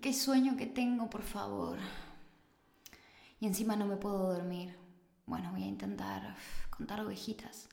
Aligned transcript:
qué 0.00 0.12
sueño 0.12 0.56
que 0.56 0.66
tengo, 0.66 1.10
por 1.10 1.22
favor. 1.22 1.78
Y 3.40 3.46
encima 3.46 3.76
no 3.76 3.86
me 3.86 3.96
puedo 3.96 4.32
dormir. 4.32 4.76
Bueno, 5.26 5.50
voy 5.52 5.62
a 5.62 5.66
intentar 5.66 6.36
contar 6.70 7.00
ovejitas. 7.00 7.68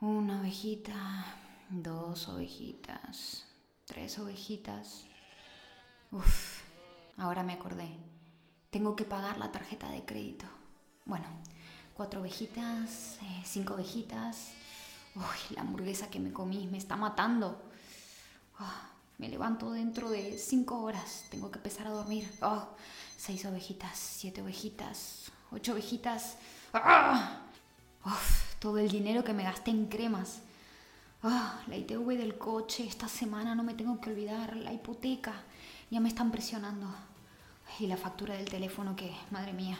Una 0.00 0.40
ovejita, 0.40 1.24
dos 1.70 2.28
ovejitas, 2.28 3.46
tres 3.84 4.18
ovejitas. 4.18 5.06
Uf, 6.10 6.62
ahora 7.16 7.42
me 7.42 7.54
acordé. 7.54 7.88
Tengo 8.70 8.96
que 8.96 9.04
pagar 9.04 9.38
la 9.38 9.52
tarjeta 9.52 9.88
de 9.90 10.04
crédito. 10.04 10.46
Bueno, 11.04 11.26
cuatro 11.94 12.20
ovejitas, 12.20 13.18
eh, 13.22 13.42
cinco 13.44 13.74
ovejitas. 13.74 14.52
Uy, 15.14 15.54
la 15.54 15.62
hamburguesa 15.62 16.10
que 16.10 16.18
me 16.18 16.32
comí 16.32 16.66
me 16.66 16.78
está 16.78 16.96
matando. 16.96 17.62
Ah, 18.58 18.93
me 19.18 19.28
levanto 19.28 19.70
dentro 19.72 20.10
de 20.10 20.38
cinco 20.38 20.80
horas. 20.80 21.24
Tengo 21.30 21.50
que 21.50 21.58
empezar 21.58 21.86
a 21.86 21.90
dormir. 21.90 22.30
Oh, 22.42 22.66
seis 23.16 23.44
ovejitas, 23.46 23.96
siete 23.96 24.42
ovejitas, 24.42 25.30
ocho 25.50 25.72
ovejitas. 25.72 26.36
¡Ah! 26.72 27.40
Uf, 28.04 28.54
todo 28.58 28.78
el 28.78 28.88
dinero 28.88 29.24
que 29.24 29.32
me 29.32 29.44
gasté 29.44 29.70
en 29.70 29.86
cremas. 29.86 30.40
Ah, 31.22 31.62
la 31.68 31.76
ITV 31.76 32.18
del 32.18 32.36
coche, 32.36 32.86
esta 32.86 33.08
semana 33.08 33.54
no 33.54 33.62
me 33.62 33.72
tengo 33.72 33.98
que 33.98 34.10
olvidar, 34.10 34.56
la 34.56 34.74
hipoteca, 34.74 35.32
ya 35.90 36.00
me 36.00 36.08
están 36.08 36.30
presionando. 36.30 36.86
Y 37.78 37.86
la 37.86 37.96
factura 37.96 38.34
del 38.34 38.44
teléfono 38.44 38.94
que, 38.94 39.10
madre 39.30 39.54
mía, 39.54 39.78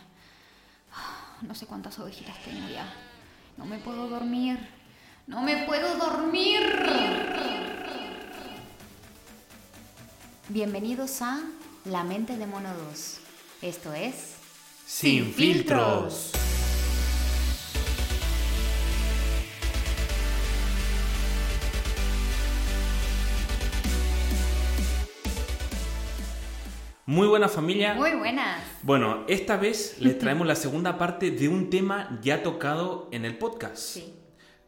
ah, 0.95 1.37
no 1.43 1.55
sé 1.55 1.67
cuántas 1.67 1.99
ovejitas 1.99 2.43
tengo 2.45 2.67
ya. 2.71 2.91
No 3.59 3.67
me 3.67 3.79
puedo 3.79 4.09
dormir, 4.09 4.59
no 5.27 5.43
me 5.43 5.67
puedo 5.67 5.97
dormir. 5.97 7.54
Bienvenidos 10.51 11.23
a 11.23 11.43
La 11.87 12.05
mente 12.05 12.37
de 12.37 12.47
Mono 12.47 12.69
2. 12.91 13.21
Esto 13.63 13.95
es... 13.95 14.35
Sin, 14.85 15.33
filtros. 15.33 16.33
Muy 27.07 27.27
buena 27.27 27.49
familia. 27.49 27.95
Muy 27.95 28.13
buenas. 28.13 28.63
Bueno, 28.83 29.25
esta 29.29 29.57
vez 29.57 29.97
les 30.01 30.19
traemos 30.19 30.47
la 30.47 30.57
segunda 30.57 30.99
parte 30.99 31.31
de 31.31 31.49
un 31.49 31.71
tema 31.71 32.21
ya 32.23 32.43
tocado 32.43 33.09
en 33.13 33.25
el 33.25 33.39
podcast. 33.39 33.79
Sí. 33.79 34.15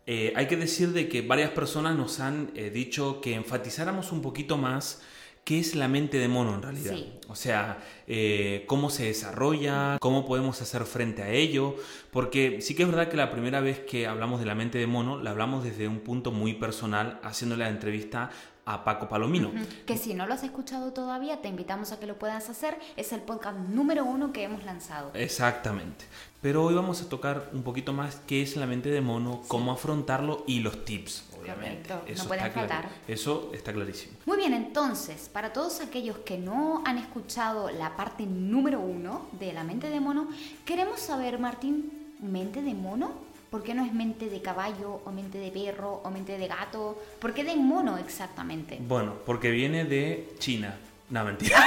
Eh, 0.07 0.33
hay 0.37 0.47
que 0.47 0.57
decir 0.57 0.95
de 0.95 1.07
que 1.11 1.21
varias 1.21 1.51
personas 1.51 1.95
nos 1.97 2.21
han 2.21 2.51
eh, 2.55 2.71
dicho 2.71 3.21
que 3.21 3.35
enfatizáramos 3.35 4.11
un 4.11 4.23
poquito 4.23 4.57
más 4.57 5.03
qué 5.47 5.61
es 5.61 5.77
la 5.77 5.87
mente 5.87 6.19
de 6.19 6.27
mono 6.27 6.57
en 6.57 6.63
realidad. 6.63 6.95
Sí. 6.95 7.13
O 7.29 7.37
sea, 7.37 7.79
eh, 8.09 8.65
cómo 8.67 8.91
se 8.91 9.05
desarrolla, 9.05 9.97
cómo 10.01 10.27
podemos 10.27 10.61
hacer 10.61 10.85
frente 10.87 11.23
a 11.23 11.31
ello. 11.31 11.77
Porque 12.11 12.61
sí 12.61 12.75
que 12.75 12.83
es 12.83 12.89
verdad 12.89 13.09
que 13.09 13.17
la 13.17 13.31
primera 13.31 13.61
vez 13.61 13.79
que 13.79 14.09
hablamos 14.09 14.41
de 14.41 14.47
la 14.47 14.57
mente 14.57 14.77
de 14.79 14.89
mono, 14.89 15.23
la 15.23 15.31
hablamos 15.31 15.63
desde 15.63 15.87
un 15.87 16.01
punto 16.01 16.33
muy 16.33 16.55
personal, 16.55 17.21
haciéndole 17.23 17.63
la 17.63 17.71
entrevista 17.71 18.31
a 18.65 18.83
Paco 18.83 19.09
Palomino. 19.09 19.53
Que 19.87 19.97
si 19.97 20.15
no 20.15 20.27
lo 20.27 20.35
has 20.35 20.43
escuchado 20.43 20.93
todavía, 20.93 21.41
te 21.41 21.47
invitamos 21.47 21.93
a 21.93 22.01
que 22.01 22.07
lo 22.07 22.19
puedas 22.19 22.51
hacer. 22.51 22.77
Es 22.97 23.13
el 23.13 23.21
podcast 23.21 23.57
número 23.57 24.05
uno 24.05 24.33
que 24.33 24.43
hemos 24.43 24.65
lanzado. 24.65 25.13
Exactamente. 25.15 26.07
Pero 26.43 26.65
hoy 26.65 26.75
vamos 26.75 27.01
a 27.03 27.09
tocar 27.09 27.51
un 27.53 27.63
poquito 27.63 27.93
más 27.93 28.21
qué 28.27 28.43
es 28.43 28.57
la 28.57 28.67
mente 28.67 28.91
de 28.91 29.01
mono, 29.01 29.43
cómo 29.47 29.71
afrontarlo 29.71 30.43
y 30.49 30.59
los 30.59 30.85
tips, 30.85 31.25
obviamente. 31.53 31.89
Correcto, 31.89 32.23
no 32.23 32.29
pueden 32.29 32.53
faltar. 32.53 32.89
Eso 33.07 33.51
está 33.55 33.73
clarísimo. 33.73 34.15
Muy 34.27 34.37
bien, 34.37 34.55
entonces, 34.55 35.29
para 35.33 35.53
todos 35.53 35.81
aquellos 35.81 36.19
que 36.19 36.39
no 36.39 36.83
han 36.85 36.99
escuchado 36.99 37.71
la 37.71 37.97
parte 37.97 38.27
número 38.27 38.81
uno 38.81 39.29
de 39.33 39.53
la 39.53 39.65
mente 39.65 39.89
de 39.89 40.01
mono, 40.01 40.29
queremos 40.65 41.01
saber, 41.01 41.39
Martín, 41.39 42.15
¿mente 42.21 42.62
de 42.62 42.75
mono? 42.75 43.12
¿Por 43.51 43.62
qué 43.62 43.75
no 43.75 43.85
es 43.85 43.93
mente 43.93 44.29
de 44.29 44.43
caballo 44.43 45.01
o 45.05 45.11
mente 45.12 45.39
de 45.39 45.51
perro 45.51 46.01
o 46.05 46.11
mente 46.11 46.37
de 46.37 46.49
gato? 46.49 47.01
¿Por 47.21 47.33
qué 47.33 47.45
de 47.45 47.56
mono 47.56 47.97
exactamente? 47.97 48.79
Bueno, 48.81 49.15
porque 49.25 49.51
viene 49.51 49.85
de 49.85 50.35
China. 50.39 50.77
No, 51.11 51.25
mentira. 51.25 51.56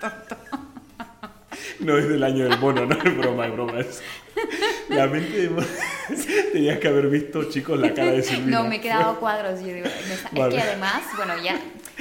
No 1.80 1.96
es 1.96 2.08
del 2.08 2.22
año 2.24 2.48
del 2.48 2.58
mono, 2.58 2.86
no 2.86 2.94
es 2.94 3.16
broma, 3.16 3.46
es 3.46 3.52
broma. 3.52 3.80
Es... 3.80 4.02
La 4.88 5.06
mente 5.06 5.42
de 5.42 5.50
mono. 5.50 5.66
Tenías 6.52 6.78
que 6.78 6.88
haber 6.88 7.08
visto, 7.08 7.44
chicos, 7.44 7.78
la 7.78 7.92
cara 7.92 8.12
de 8.12 8.22
Silvina. 8.22 8.62
No, 8.62 8.68
me 8.68 8.76
he 8.76 8.80
quedado 8.80 9.20
cuadros. 9.20 9.60
Yo 9.60 9.66
digo, 9.66 9.86
Vale. 10.32 10.56
Es 10.56 10.62
que 10.62 10.68
además, 10.68 11.02
bueno, 11.16 11.34
ya, 11.42 11.60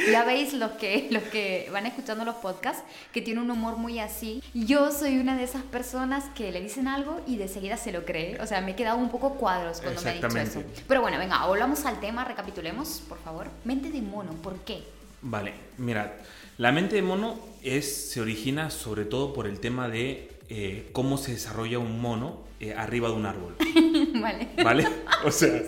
ya 0.09 0.23
veis 0.23 0.53
los 0.53 0.71
que, 0.71 1.07
los 1.11 1.23
que 1.23 1.69
van 1.71 1.85
escuchando 1.85 2.23
los 2.23 2.35
podcasts 2.35 2.83
que 3.11 3.21
tiene 3.21 3.41
un 3.41 3.51
humor 3.51 3.77
muy 3.77 3.99
así. 3.99 4.41
Yo 4.53 4.91
soy 4.91 5.17
una 5.17 5.35
de 5.35 5.43
esas 5.43 5.63
personas 5.63 6.25
que 6.35 6.51
le 6.51 6.61
dicen 6.61 6.87
algo 6.87 7.21
y 7.27 7.37
de 7.37 7.47
seguida 7.47 7.77
se 7.77 7.91
lo 7.91 8.05
cree. 8.05 8.39
O 8.41 8.47
sea, 8.47 8.61
me 8.61 8.71
he 8.71 8.75
quedado 8.75 8.97
un 8.97 9.09
poco 9.09 9.35
cuadros 9.35 9.81
cuando 9.81 10.01
me 10.01 10.09
ha 10.09 10.13
dicho 10.13 10.27
eso. 10.37 10.63
Pero 10.87 11.01
bueno, 11.01 11.17
venga, 11.17 11.45
volvamos 11.45 11.85
al 11.85 11.99
tema, 11.99 12.23
recapitulemos, 12.23 13.03
por 13.07 13.19
favor. 13.19 13.47
Mente 13.65 13.91
de 13.91 14.01
mono, 14.01 14.31
¿por 14.33 14.55
qué? 14.59 14.83
Vale, 15.21 15.53
mira, 15.77 16.15
la 16.57 16.71
mente 16.71 16.95
de 16.95 17.01
mono 17.01 17.39
es, 17.63 18.11
se 18.11 18.21
origina 18.21 18.69
sobre 18.69 19.05
todo 19.05 19.33
por 19.33 19.47
el 19.47 19.59
tema 19.59 19.89
de 19.89 20.36
eh, 20.49 20.89
cómo 20.93 21.17
se 21.17 21.31
desarrolla 21.33 21.79
un 21.79 21.99
mono 22.01 22.41
eh, 22.59 22.73
arriba 22.73 23.09
de 23.09 23.15
un 23.15 23.25
árbol. 23.25 23.55
vale. 24.21 24.49
¿Vale? 24.63 24.87
O 25.25 25.31
sea, 25.31 25.51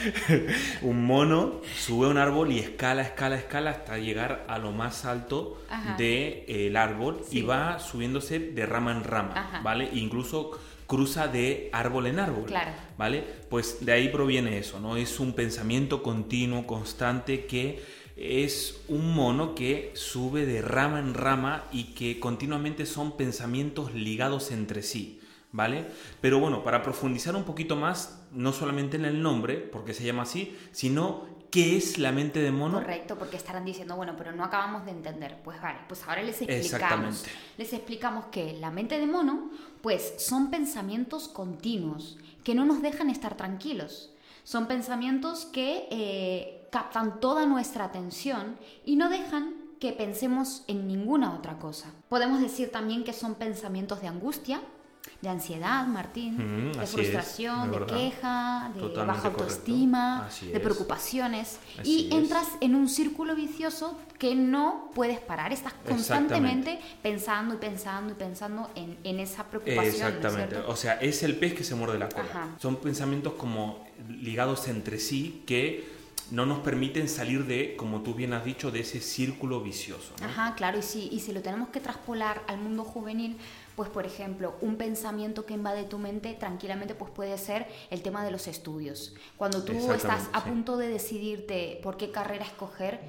un 0.82 1.04
mono 1.04 1.60
sube 1.76 2.06
a 2.06 2.10
un 2.10 2.18
árbol 2.18 2.52
y 2.52 2.58
escala, 2.58 3.02
escala, 3.02 3.36
escala 3.36 3.70
hasta 3.70 3.98
llegar 3.98 4.44
a 4.48 4.58
lo 4.58 4.72
más 4.72 5.04
alto 5.04 5.60
del 5.98 6.76
árbol 6.76 7.20
Sí. 7.28 7.38
y 7.38 7.42
va 7.42 7.78
subiéndose 7.78 8.38
de 8.38 8.66
rama 8.66 8.92
en 8.92 9.04
rama, 9.04 9.34
Ajá. 9.36 9.60
¿vale? 9.62 9.88
E 9.92 9.98
incluso 9.98 10.52
cruza 10.86 11.28
de 11.28 11.68
árbol 11.72 12.06
en 12.06 12.18
árbol, 12.18 12.46
Claro. 12.46 12.72
¿vale? 12.98 13.22
Pues 13.48 13.84
de 13.84 13.92
ahí 13.92 14.08
proviene 14.08 14.58
eso, 14.58 14.80
¿no? 14.80 14.96
Es 14.96 15.20
un 15.20 15.34
pensamiento 15.34 16.02
continuo, 16.02 16.66
constante, 16.66 17.44
que 17.46 17.80
es 18.20 18.82
un 18.88 19.14
mono 19.14 19.54
que 19.54 19.92
sube 19.94 20.44
de 20.44 20.60
rama 20.60 21.00
en 21.00 21.14
rama 21.14 21.64
y 21.72 21.94
que 21.94 22.20
continuamente 22.20 22.84
son 22.84 23.16
pensamientos 23.16 23.94
ligados 23.94 24.50
entre 24.50 24.82
sí, 24.82 25.20
¿vale? 25.52 25.86
Pero 26.20 26.38
bueno, 26.38 26.62
para 26.62 26.82
profundizar 26.82 27.34
un 27.34 27.44
poquito 27.44 27.76
más, 27.76 28.22
no 28.32 28.52
solamente 28.52 28.98
en 28.98 29.06
el 29.06 29.22
nombre, 29.22 29.56
porque 29.56 29.94
se 29.94 30.04
llama 30.04 30.22
así, 30.22 30.54
sino 30.70 31.24
qué 31.50 31.78
es 31.78 31.98
la 31.98 32.12
mente 32.12 32.40
de 32.40 32.52
mono. 32.52 32.78
Correcto, 32.78 33.16
porque 33.18 33.36
estarán 33.36 33.64
diciendo, 33.64 33.96
bueno, 33.96 34.14
pero 34.16 34.32
no 34.32 34.44
acabamos 34.44 34.84
de 34.84 34.92
entender. 34.92 35.38
Pues 35.42 35.60
vale, 35.60 35.78
pues 35.88 36.02
ahora 36.06 36.22
les 36.22 36.42
explicamos. 36.42 36.64
Exactamente. 36.64 37.30
Les 37.56 37.72
explicamos 37.72 38.26
que 38.26 38.52
la 38.52 38.70
mente 38.70 38.98
de 38.98 39.06
mono, 39.06 39.50
pues 39.80 40.14
son 40.18 40.50
pensamientos 40.50 41.26
continuos 41.26 42.18
que 42.44 42.54
no 42.54 42.66
nos 42.66 42.82
dejan 42.82 43.08
estar 43.08 43.36
tranquilos. 43.36 44.10
Son 44.44 44.66
pensamientos 44.66 45.46
que 45.46 45.86
eh, 45.90 46.59
captan 46.70 47.20
toda 47.20 47.46
nuestra 47.46 47.84
atención 47.84 48.56
y 48.84 48.96
no 48.96 49.08
dejan 49.10 49.54
que 49.80 49.92
pensemos 49.92 50.62
en 50.66 50.86
ninguna 50.86 51.34
otra 51.34 51.58
cosa. 51.58 51.90
Podemos 52.08 52.40
decir 52.40 52.70
también 52.70 53.02
que 53.04 53.12
son 53.12 53.34
pensamientos 53.34 54.00
de 54.02 54.08
angustia, 54.08 54.60
de 55.22 55.28
ansiedad, 55.30 55.86
Martín, 55.86 56.36
Mm, 56.70 56.72
de 56.72 56.84
es, 56.84 56.90
frustración, 56.90 57.70
de 57.72 57.86
queja, 57.86 58.70
de 58.74 58.80
Totalmente 58.80 59.06
baja 59.16 59.28
autoestima, 59.28 60.28
de 60.42 60.52
es. 60.52 60.60
preocupaciones 60.60 61.58
Así 61.78 61.90
y 61.90 62.08
es. 62.08 62.14
entras 62.14 62.46
en 62.60 62.74
un 62.74 62.88
círculo 62.88 63.34
vicioso 63.34 63.98
que 64.18 64.34
no 64.34 64.90
puedes 64.94 65.18
parar. 65.20 65.52
Estás 65.52 65.72
constantemente 65.86 66.78
pensando 67.02 67.54
y 67.54 67.58
pensando 67.58 68.12
y 68.12 68.16
pensando 68.16 68.70
en, 68.74 68.98
en 69.04 69.20
esa 69.20 69.44
preocupación. 69.44 69.84
¿no 69.84 69.90
es 69.90 69.94
Exactamente. 69.94 70.56
O 70.66 70.76
sea, 70.76 70.94
es 70.94 71.22
el 71.22 71.36
pez 71.36 71.54
que 71.54 71.64
se 71.64 71.74
muerde 71.74 71.98
la 71.98 72.08
cola. 72.08 72.24
Ajá. 72.30 72.48
Son 72.58 72.76
pensamientos 72.76 73.34
como 73.34 73.86
ligados 74.08 74.68
entre 74.68 74.98
sí 74.98 75.42
que 75.46 75.99
no 76.30 76.46
nos 76.46 76.60
permiten 76.60 77.08
salir 77.08 77.46
de, 77.46 77.76
como 77.76 78.02
tú 78.02 78.14
bien 78.14 78.32
has 78.32 78.44
dicho, 78.44 78.70
de 78.70 78.80
ese 78.80 79.00
círculo 79.00 79.60
vicioso. 79.60 80.12
¿no? 80.20 80.26
Ajá, 80.26 80.54
claro, 80.54 80.78
y 80.78 80.82
si, 80.82 81.08
y 81.08 81.20
si 81.20 81.32
lo 81.32 81.42
tenemos 81.42 81.70
que 81.70 81.80
traspolar 81.80 82.42
al 82.46 82.58
mundo 82.58 82.84
juvenil, 82.84 83.36
pues 83.76 83.88
por 83.88 84.06
ejemplo, 84.06 84.54
un 84.60 84.76
pensamiento 84.76 85.46
que 85.46 85.54
invade 85.54 85.84
tu 85.84 85.98
mente 85.98 86.34
tranquilamente 86.34 86.94
pues 86.94 87.10
puede 87.10 87.36
ser 87.38 87.66
el 87.90 88.02
tema 88.02 88.24
de 88.24 88.30
los 88.30 88.46
estudios. 88.46 89.14
Cuando 89.36 89.64
tú 89.64 89.72
estás 89.92 90.28
a 90.32 90.42
sí. 90.42 90.50
punto 90.50 90.76
de 90.76 90.88
decidirte 90.88 91.80
por 91.82 91.96
qué 91.96 92.10
carrera 92.10 92.44
escoger, 92.44 93.00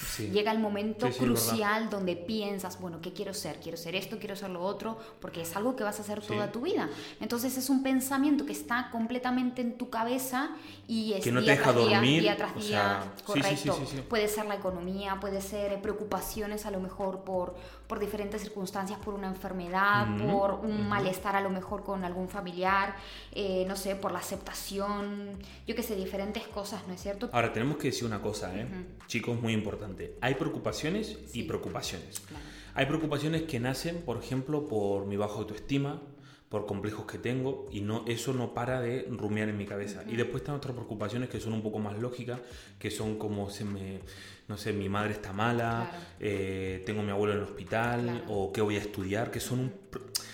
Sí. 0.00 0.30
llega 0.30 0.52
el 0.52 0.58
momento 0.58 1.06
Sí, 1.06 1.12
sí, 1.12 1.18
es 1.18 1.28
verdad. 1.28 1.42
crucial 1.44 1.90
donde 1.90 2.16
piensas, 2.16 2.80
bueno, 2.80 3.00
¿qué 3.00 3.12
quiero 3.12 3.34
ser? 3.34 3.60
Quiero 3.60 3.76
ser 3.76 3.94
esto, 3.94 4.18
quiero 4.18 4.36
ser 4.36 4.50
lo 4.50 4.62
otro, 4.62 4.98
porque 5.20 5.42
es 5.42 5.56
algo 5.56 5.76
que 5.76 5.84
vas 5.84 5.98
a 5.98 6.02
hacer 6.02 6.20
toda 6.20 6.50
tu 6.52 6.60
vida. 6.62 6.88
Entonces 7.20 7.56
es 7.56 7.70
un 7.70 7.82
pensamiento 7.82 8.46
que 8.46 8.52
está 8.52 8.88
completamente 8.90 9.62
en 9.62 9.76
tu 9.76 9.90
cabeza 9.90 10.50
y 10.88 11.12
es 11.12 11.24
Que 11.24 11.32
no 11.32 11.40
te 11.40 11.44
día 11.46 11.52
deja 11.52 11.72
tras 11.72 11.86
día, 11.86 11.96
dormir, 11.96 12.22
día 12.22 12.36
tras 12.36 12.56
o 12.56 12.60
día, 12.60 12.68
sea, 12.68 13.02
sí, 13.02 13.18
sí, 13.18 13.68
correcto. 13.68 14.08
Puede 14.08 14.28
ser 14.28 14.46
la 14.46 14.54
economía, 14.54 15.18
puede 15.20 15.40
ser 15.40 15.80
preocupaciones 15.80 16.66
a 16.66 16.70
lo 16.70 16.80
mejor 16.80 17.20
por, 17.24 17.54
por 17.86 17.98
diferentes 17.98 18.42
circunstancias, 18.42 18.98
por 19.04 19.14
una 19.14 19.28
enfermedad, 19.28 20.06
por 20.18 20.54
un 20.54 20.88
malestar 20.88 21.36
a 21.36 21.40
lo 21.40 21.50
mejor 21.50 21.82
con 21.84 22.04
algún 22.04 22.28
familiar, 22.28 22.94
eh, 23.32 23.64
no 23.66 23.76
sé, 23.76 23.96
por 23.96 24.12
la 24.12 24.18
aceptación, 24.18 25.38
yo 25.66 25.74
qué 25.74 25.82
sé, 25.82 25.96
diferentes 25.96 26.46
cosas, 26.48 26.86
¿no 26.86 26.94
es 26.94 27.00
cierto? 27.02 27.28
Ahora, 27.32 27.52
tenemos 27.52 27.76
que 27.76 27.88
decir 27.88 28.04
una 28.04 28.20
cosa, 28.20 28.54
¿eh? 28.56 28.66
Chicos, 29.06 29.40
muy 29.40 29.52
importante. 29.52 29.89
Importante. 29.90 30.18
Hay 30.20 30.34
preocupaciones 30.34 31.18
Sí. 31.26 31.40
y 31.40 31.42
preocupaciones. 31.44 32.20
Claro. 32.20 32.44
Hay 32.74 32.86
preocupaciones 32.86 33.42
que 33.42 33.60
nacen, 33.60 34.02
por 34.02 34.16
ejemplo, 34.18 34.66
por 34.68 35.06
mi 35.06 35.16
baja 35.16 35.34
autoestima, 35.34 36.00
por 36.48 36.66
complejos 36.66 37.06
que 37.06 37.18
tengo 37.18 37.68
y 37.70 37.80
no 37.80 38.04
eso 38.08 38.32
no 38.32 38.54
para 38.54 38.80
de 38.80 39.06
rumiar 39.10 39.48
en 39.48 39.56
mi 39.56 39.66
cabeza. 39.66 40.02
Y 40.08 40.16
después 40.16 40.42
están 40.42 40.56
otras 40.56 40.74
preocupaciones 40.74 41.28
que 41.28 41.38
son 41.40 41.52
un 41.52 41.62
poco 41.62 41.78
más 41.78 41.96
lógicas, 41.98 42.40
que 42.78 42.90
son 42.90 43.18
como 43.18 43.50
se 43.50 43.64
me 43.64 44.00
no 44.48 44.56
sé, 44.56 44.72
mi 44.72 44.88
madre 44.88 45.12
está 45.12 45.32
mala, 45.32 45.86
Claro. 45.90 46.04
eh, 46.18 46.82
tengo 46.84 47.02
a 47.02 47.04
mi 47.04 47.12
abuelo 47.12 47.34
en 47.34 47.38
el 47.38 47.44
hospital 47.44 48.02
Claro. 48.02 48.24
o 48.28 48.52
qué 48.52 48.60
voy 48.60 48.74
a 48.74 48.80
estudiar, 48.80 49.30
que 49.30 49.38
son 49.38 49.60
un 49.60 49.72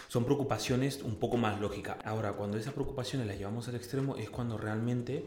son 0.08 0.24
preocupaciones 0.24 1.02
un 1.02 1.16
poco 1.16 1.36
más 1.36 1.60
lógicas. 1.60 1.98
Ahora, 2.04 2.32
cuando 2.32 2.56
esas 2.56 2.72
preocupaciones 2.72 3.26
las 3.26 3.36
llevamos 3.36 3.68
al 3.68 3.74
extremo 3.74 4.16
es 4.16 4.30
cuando 4.30 4.56
realmente 4.56 5.26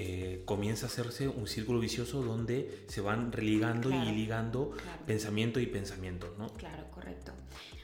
eh, 0.00 0.42
comienza 0.44 0.86
a 0.86 0.88
hacerse 0.90 1.26
un 1.26 1.48
círculo 1.48 1.80
vicioso 1.80 2.22
donde 2.22 2.84
se 2.86 3.00
van 3.00 3.32
religando 3.32 3.88
Claro. 3.88 4.08
y 4.08 4.14
ligando 4.14 4.70
Claro. 4.70 5.02
pensamiento 5.06 5.58
y 5.58 5.66
pensamientos, 5.66 6.30
¿no? 6.38 6.46
Claro, 6.54 6.84
correcto. 6.94 7.32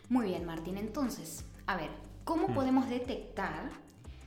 Muy 0.08 0.26
bien, 0.26 0.44
Martín. 0.44 0.78
Entonces, 0.78 1.44
a 1.66 1.76
ver, 1.76 1.90
¿cómo 2.22 2.46
Mm. 2.48 2.54
podemos 2.54 2.88
detectar 2.88 3.70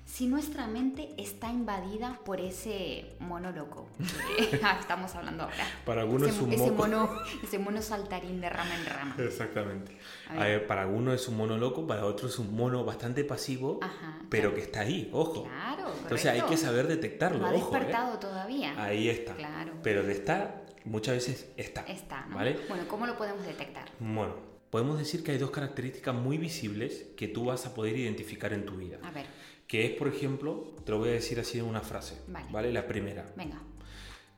si 0.03 0.25
nuestra 0.27 0.67
mente 0.67 1.13
está 1.17 1.49
invadida 1.51 2.19
por 2.25 2.39
ese 2.41 3.15
mono 3.19 3.51
loco? 3.51 3.87
que 3.97 3.99
ah, 4.63 4.77
estamos 4.81 5.13
hablando 5.15 5.43
ahora. 5.43 5.65
Para 5.85 6.01
algunos 6.01 6.27
ese, 6.29 6.37
es 6.37 6.43
un 6.43 6.51
ese 6.53 6.63
moco. 6.71 6.75
mono, 6.75 7.09
ese 7.43 7.59
mono 7.59 7.81
saltarín 7.81 8.41
de 8.41 8.49
rama 8.49 8.75
en 8.75 8.85
rama. 8.85 9.15
Exactamente. 9.19 9.97
A 10.29 10.33
ver. 10.33 10.59
ver, 10.59 10.67
para 10.67 10.81
algunos 10.81 11.13
es 11.15 11.27
un 11.29 11.37
mono 11.37 11.57
loco, 11.57 11.87
para 11.87 12.05
otros 12.05 12.33
es 12.33 12.39
un 12.39 12.53
mono 12.55 12.83
bastante 12.83 13.23
pasivo, 13.23 13.79
Ajá, 13.81 14.19
pero 14.29 14.49
claro. 14.49 14.55
que 14.55 14.61
está 14.61 14.79
ahí, 14.81 15.09
ojo. 15.13 15.43
Claro, 15.43 15.76
Entonces 16.03 16.25
hay 16.27 16.41
que 16.41 16.57
saber 16.57 16.87
detectarlo, 16.87 17.39
No 17.39 17.47
ha 17.47 17.53
ojo. 17.53 17.75
¿eh? 17.75 17.79
despertado 17.79 18.19
todavía. 18.19 18.81
Ahí 18.81 19.09
está. 19.09 19.35
Claro. 19.35 19.73
Pero 19.83 20.03
de 20.03 20.13
estar, 20.13 20.65
muchas 20.85 21.15
veces 21.15 21.49
está. 21.57 21.81
Está, 21.81 22.25
¿no? 22.27 22.35
¿Vale? 22.35 22.57
Bueno, 22.67 22.83
¿cómo 22.87 23.05
lo 23.07 23.17
podemos 23.17 23.45
detectar? 23.45 23.89
Bueno, 23.99 24.35
podemos 24.69 24.97
decir 24.99 25.23
que 25.23 25.31
hay 25.31 25.37
dos 25.37 25.51
características 25.51 26.13
muy 26.15 26.37
visibles 26.37 27.05
que 27.15 27.27
tú 27.27 27.45
vas 27.45 27.65
a 27.65 27.73
poder 27.73 27.97
identificar 27.97 28.53
en 28.53 28.65
tu 28.65 28.75
vida. 28.77 28.99
A 29.03 29.11
ver, 29.11 29.25
Que 29.67 29.85
es, 29.85 29.91
por 29.97 30.07
ejemplo, 30.07 30.75
te 30.85 30.91
lo 30.91 30.99
voy 30.99 31.09
a 31.09 31.13
decir 31.13 31.39
así 31.39 31.59
en 31.59 31.65
una 31.65 31.81
frase. 31.81 32.15
Vale. 32.51 32.71
La 32.71 32.87
primera. 32.87 33.25
venga. 33.35 33.61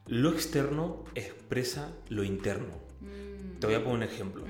Lo 0.07 0.31
externo 0.31 1.03
expresa 1.13 1.91
lo 2.09 2.23
interno. 2.23 2.73
Mm, 2.99 3.59
Te 3.59 3.67
voy 3.67 3.75
a 3.75 3.79
poner 3.83 3.97
un 3.97 4.03
ejemplo. 4.03 4.43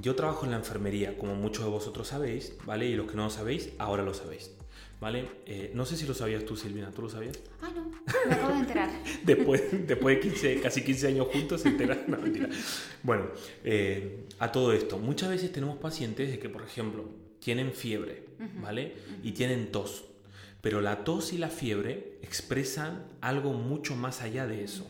Yo 0.00 0.14
trabajo 0.14 0.44
en 0.46 0.52
la 0.52 0.56
enfermería, 0.58 1.16
como 1.18 1.34
muchos 1.34 1.64
de 1.64 1.70
vosotros 1.70 2.08
sabéis, 2.08 2.54
¿vale? 2.64 2.86
Y 2.86 2.94
los 2.94 3.06
que 3.10 3.16
no 3.16 3.24
lo 3.24 3.30
sabéis, 3.30 3.72
ahora 3.78 4.02
lo 4.02 4.14
sabéis, 4.14 4.52
¿vale? 5.00 5.28
Eh, 5.46 5.70
no 5.74 5.84
sé 5.84 5.96
si 5.96 6.06
lo 6.06 6.14
sabías 6.14 6.44
tú, 6.44 6.56
Silvina, 6.56 6.90
¿tú 6.90 7.02
lo 7.02 7.08
sabías? 7.08 7.38
Ah, 7.60 7.70
no, 7.74 7.90
me 8.28 8.34
acabo 8.34 8.52
de 8.52 8.60
enterar. 8.60 8.90
Después, 9.24 9.62
después 9.86 10.16
de 10.16 10.22
15, 10.22 10.60
casi 10.60 10.82
15 10.82 11.08
años 11.08 11.28
juntos 11.32 11.60
se 11.62 11.68
entera. 11.68 12.04
No, 12.06 12.18
mentira. 12.18 12.48
Bueno, 13.02 13.26
eh, 13.64 14.26
a 14.38 14.52
todo 14.52 14.72
esto, 14.72 14.98
muchas 14.98 15.30
veces 15.30 15.52
tenemos 15.52 15.78
pacientes 15.78 16.30
de 16.30 16.38
que, 16.38 16.48
por 16.48 16.62
ejemplo, 16.62 17.04
tienen 17.40 17.72
fiebre, 17.72 18.24
¿vale? 18.60 18.94
Y 19.22 19.32
tienen 19.32 19.70
tos. 19.70 20.04
Pero 20.62 20.80
la 20.80 21.04
tos 21.04 21.32
y 21.32 21.38
la 21.38 21.48
fiebre 21.48 22.18
expresan 22.22 23.04
algo 23.20 23.52
mucho 23.52 23.94
más 23.94 24.22
allá 24.22 24.46
de 24.46 24.64
eso. 24.64 24.86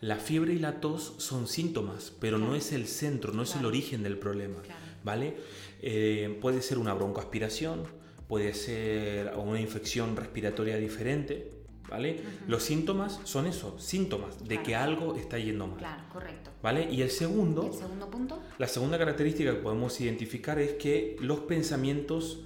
La 0.00 0.16
fiebre 0.16 0.52
y 0.52 0.58
la 0.58 0.80
tos 0.80 1.14
son 1.18 1.48
síntomas, 1.48 2.12
pero 2.20 2.38
no 2.38 2.54
es 2.54 2.72
el 2.72 2.86
centro, 2.86 3.32
no 3.32 3.42
es 3.42 3.56
el 3.56 3.64
origen 3.64 4.02
del 4.02 4.18
problema. 4.18 4.60
Claro. 4.60 4.80
¿Vale? 5.02 5.36
Eh, 5.80 6.38
puede 6.40 6.60
ser 6.60 6.78
una 6.78 6.92
broncoaspiración, 6.92 7.84
puede 8.28 8.54
ser 8.54 9.32
una 9.36 9.60
infección 9.60 10.16
respiratoria 10.16 10.76
diferente. 10.76 11.50
¿Vale? 11.86 12.18
Los 12.48 12.62
síntomas 12.62 13.20
son 13.24 13.46
eso, 13.46 13.78
síntomas 13.78 14.38
de 14.40 14.46
Claro. 14.56 14.62
que 14.64 14.74
algo 14.74 15.16
está 15.16 15.38
yendo 15.38 15.66
mal. 15.66 15.76
Claro, 15.78 16.02
correcto. 16.10 16.50
¿Vale? 16.62 16.88
Y 16.90 17.02
el 17.02 17.10
segundo, 17.10 17.62
¿Y 17.64 17.66
el 17.66 17.74
segundo 17.74 18.10
punto? 18.10 18.42
la 18.58 18.66
segunda 18.68 18.96
característica 18.98 19.52
que 19.52 19.58
podemos 19.60 20.00
identificar 20.00 20.58
es 20.58 20.72
que 20.72 21.16
los 21.20 21.40
pensamientos 21.40 22.40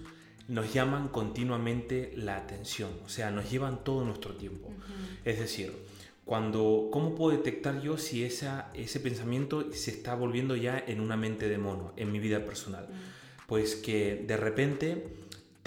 nos 0.48 0.74
llaman 0.74 1.06
continuamente 1.08 2.12
la 2.16 2.36
atención, 2.36 2.90
o 3.06 3.08
sea, 3.08 3.30
nos 3.30 3.48
llevan 3.48 3.84
todo 3.84 4.04
nuestro 4.04 4.34
tiempo. 4.34 4.70
Es 5.24 5.38
decir, 5.38 5.72
cuando, 6.24 6.88
¿cómo 6.90 7.14
puedo 7.14 7.36
detectar 7.36 7.80
yo 7.80 7.96
si 7.96 8.24
esa, 8.24 8.70
ese 8.74 8.98
pensamiento 8.98 9.72
se 9.72 9.92
está 9.92 10.14
volviendo 10.16 10.56
ya 10.56 10.82
en 10.84 11.00
una 11.00 11.16
mente 11.16 11.48
de 11.48 11.58
mono, 11.58 11.92
en 11.96 12.10
mi 12.10 12.18
vida 12.18 12.44
personal? 12.44 12.88
Pues 13.46 13.76
que 13.76 14.24
de 14.26 14.36
repente 14.36 15.06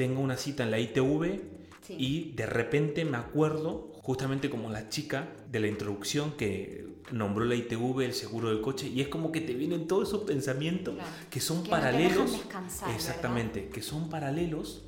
tengo 0.02 0.20
una 0.22 0.36
cita 0.36 0.64
en 0.64 0.72
la 0.72 0.80
ITV 0.80 1.40
Sí. 1.86 1.96
y 2.00 2.32
de 2.36 2.48
repente 2.48 3.06
me 3.06 3.18
acuerdo, 3.18 3.92
justamente 4.02 4.50
como 4.50 4.70
la 4.72 4.90
chica 4.90 5.28
de 5.52 5.60
la 5.60 5.68
introducción 5.68 6.32
que 6.32 6.88
nombró 7.12 7.46
la 7.46 7.54
ITV, 7.54 8.02
el 8.06 8.14
seguro 8.14 8.50
del 8.50 8.62
coche, 8.62 8.88
y 8.88 9.02
es 9.02 9.10
como 9.10 9.32
que 9.32 9.42
te 9.42 9.54
vienen 9.54 9.88
todos 9.88 10.08
esos 10.08 10.24
pensamientos 10.24 10.96
Claro. 10.96 11.10
que 11.30 11.40
son 11.40 11.58
Que 11.64 11.70
no 11.70 11.76
paralelos. 11.78 12.32
¿verdad? 12.48 12.96
exactamente, 12.96 13.70
que 13.70 13.82
son 13.84 14.10
paralelos 14.10 14.86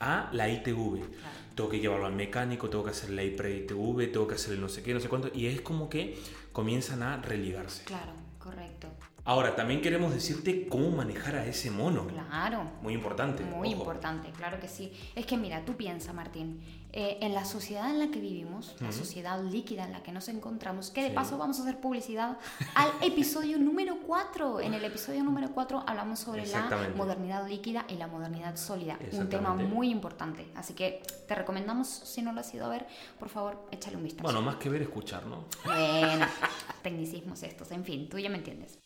a 0.00 0.30
la 0.32 0.48
ITV. 0.48 1.00
Claro. 1.00 1.36
Tengo 1.54 1.68
que 1.70 1.80
llevarlo 1.80 2.06
al 2.06 2.14
mecánico, 2.14 2.70
tengo 2.70 2.84
que 2.84 2.90
hacer 2.90 3.10
la 3.10 3.22
pre-ITV, 3.36 4.10
tengo 4.12 4.26
que 4.26 4.34
hacer 4.36 4.54
el 4.54 4.60
no 4.62 4.68
sé 4.70 4.82
qué, 4.82 4.94
no 4.94 5.00
sé 5.00 5.08
cuánto, 5.10 5.30
y 5.34 5.46
es 5.46 5.60
como 5.60 5.88
que 5.90 6.16
comienzan 6.52 7.02
a 7.02 7.20
religarse. 7.20 7.84
Claro, 7.84 8.12
correcto. 8.38 8.88
Ahora, 9.26 9.56
también 9.56 9.80
queremos 9.80 10.12
decirte 10.12 10.68
cómo 10.68 10.90
manejar 10.90 11.36
a 11.36 11.46
ese 11.46 11.70
mono. 11.70 12.06
Claro. 12.08 12.70
Muy 12.82 12.92
importante. 12.92 13.42
Muy 13.42 13.68
ojo. 13.72 13.78
importante, 13.80 14.30
claro 14.32 14.60
que 14.60 14.68
sí. 14.68 14.92
Es 15.14 15.24
que 15.24 15.38
mira, 15.38 15.64
tú 15.64 15.76
piensa, 15.78 16.12
Martín, 16.12 16.60
eh, 16.92 17.16
en 17.22 17.32
la 17.32 17.46
sociedad 17.46 17.88
en 17.90 18.00
la 18.00 18.08
que 18.08 18.20
vivimos, 18.20 18.76
la 18.80 18.90
Ujú. 18.90 18.98
sociedad 18.98 19.42
líquida 19.42 19.84
en 19.86 19.92
la 19.92 20.02
que 20.02 20.12
nos 20.12 20.28
encontramos, 20.28 20.90
que 20.90 21.02
de 21.02 21.08
Sí. 21.08 21.14
paso 21.14 21.38
vamos 21.38 21.58
a 21.58 21.62
hacer 21.62 21.80
publicidad 21.80 22.36
al 22.74 22.90
episodio 23.00 23.56
número 23.58 23.96
4. 24.06 24.60
En 24.60 24.74
el 24.74 24.84
episodio 24.84 25.24
número 25.24 25.48
4 25.54 25.84
hablamos 25.86 26.18
sobre 26.18 26.46
la 26.46 26.90
modernidad 26.94 27.48
líquida 27.48 27.86
y 27.88 27.94
la 27.94 28.06
modernidad 28.08 28.56
sólida, 28.56 28.98
un 29.12 29.30
tema 29.30 29.54
muy 29.54 29.88
importante. 29.88 30.46
Así 30.54 30.74
que 30.74 31.02
te 31.26 31.34
recomendamos, 31.34 31.88
si 31.88 32.20
no 32.20 32.32
lo 32.34 32.40
has 32.40 32.52
ido 32.52 32.66
a 32.66 32.68
ver, 32.68 32.86
por 33.18 33.30
favor, 33.30 33.66
échale 33.72 33.96
un 33.96 34.04
vistazo. 34.04 34.22
Bueno, 34.24 34.42
más 34.42 34.56
que 34.56 34.68
ver, 34.68 34.82
escuchar, 34.82 35.24
¿no? 35.24 35.46
Bueno, 35.64 36.26
tecnicismos 36.82 37.42
estos, 37.42 37.70
en 37.70 37.84
fin, 37.86 38.06
tú 38.10 38.18
ya 38.18 38.28
me 38.28 38.36
entiendes. 38.36 38.78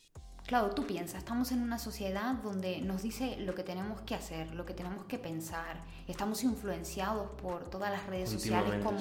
Claro, 0.49 0.71
tú 0.71 0.87
piensas, 0.87 1.19
estamos 1.19 1.53
en 1.53 1.61
una 1.63 1.79
sociedad 1.79 2.35
donde 2.37 2.81
nos 2.81 3.03
dice 3.03 3.37
lo 3.41 3.55
que 3.55 3.63
tenemos 3.63 4.01
que 4.01 4.15
hacer, 4.15 4.55
lo 4.55 4.65
que 4.65 4.73
tenemos 4.73 5.05
que 5.05 5.19
pensar. 5.19 5.77
Estamos 6.07 6.43
influenciados 6.43 7.31
por 7.43 7.69
todas 7.69 7.91
las 7.93 8.07
redes 8.07 8.31
sociales 8.31 8.83
como, 8.83 8.99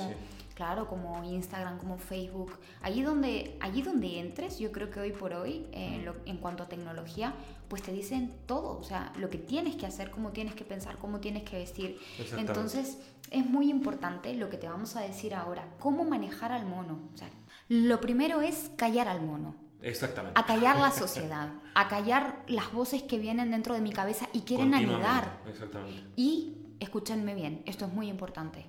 claro, 0.56 0.88
como 0.90 1.24
Instagram, 1.24 1.78
como 1.78 1.98
Facebook. 2.00 2.52
Allí 2.82 3.02
donde, 3.02 3.58
allí 3.62 3.82
donde 3.82 4.20
entres, 4.20 4.60
yo 4.60 4.74
creo 4.74 4.90
que 4.92 5.00
hoy 5.00 5.14
por 5.14 5.31
hoy, 5.33 5.66
eh, 5.71 5.95
en, 5.95 6.06
lo- 6.06 6.18
en 6.26 6.36
cuanto 6.36 6.64
a 6.64 6.68
tecnología, 6.68 7.33
pues 7.69 7.81
te 7.81 7.94
dicen 7.94 8.33
todo, 8.45 8.78
o 8.78 8.83
sea, 8.83 9.14
lo 9.18 9.30
que 9.30 9.38
tienes 9.38 9.78
que 9.78 9.86
hacer, 9.86 10.12
cómo 10.12 10.31
tienes 10.31 10.54
que 10.54 10.66
pensar, 10.66 10.98
cómo 10.98 11.21
tienes 11.21 11.44
que 11.44 11.57
vestir. 11.60 11.98
Entonces, 12.42 12.98
es 13.31 13.45
muy 13.45 13.69
importante 13.69 14.33
lo 14.36 14.50
que 14.50 14.57
te 14.57 14.68
vamos 14.68 14.98
a 14.98 15.02
decir 15.02 15.33
ahora, 15.33 15.66
cómo 15.80 16.04
manejar 16.04 16.52
al 16.52 16.66
mono. 16.66 17.00
O 17.14 17.18
sea, 17.18 17.30
lo 17.69 18.02
primero 18.02 18.42
es 18.42 18.69
callar 18.76 19.07
al 19.07 19.21
mono, 19.21 19.56
Exactamente. 19.81 20.40
a 20.40 20.46
callar 20.46 20.78
la 20.78 20.92
sociedad, 21.06 21.54
a 21.74 21.88
callar 21.88 22.44
las 22.48 22.72
voces 22.72 23.04
que 23.04 23.19
vienen 23.19 23.52
dentro 23.52 23.74
de 23.74 23.81
mi 23.81 23.92
cabeza 23.92 24.28
y 24.34 24.42
quieren 24.42 24.74
anidar. 24.74 25.42
Exactamente. 25.48 26.04
Y, 26.16 26.57
escúchenme 26.80 27.36
bien, 27.36 27.64
esto 27.66 27.86
es 27.86 27.94
muy 27.94 28.10
importante, 28.10 28.66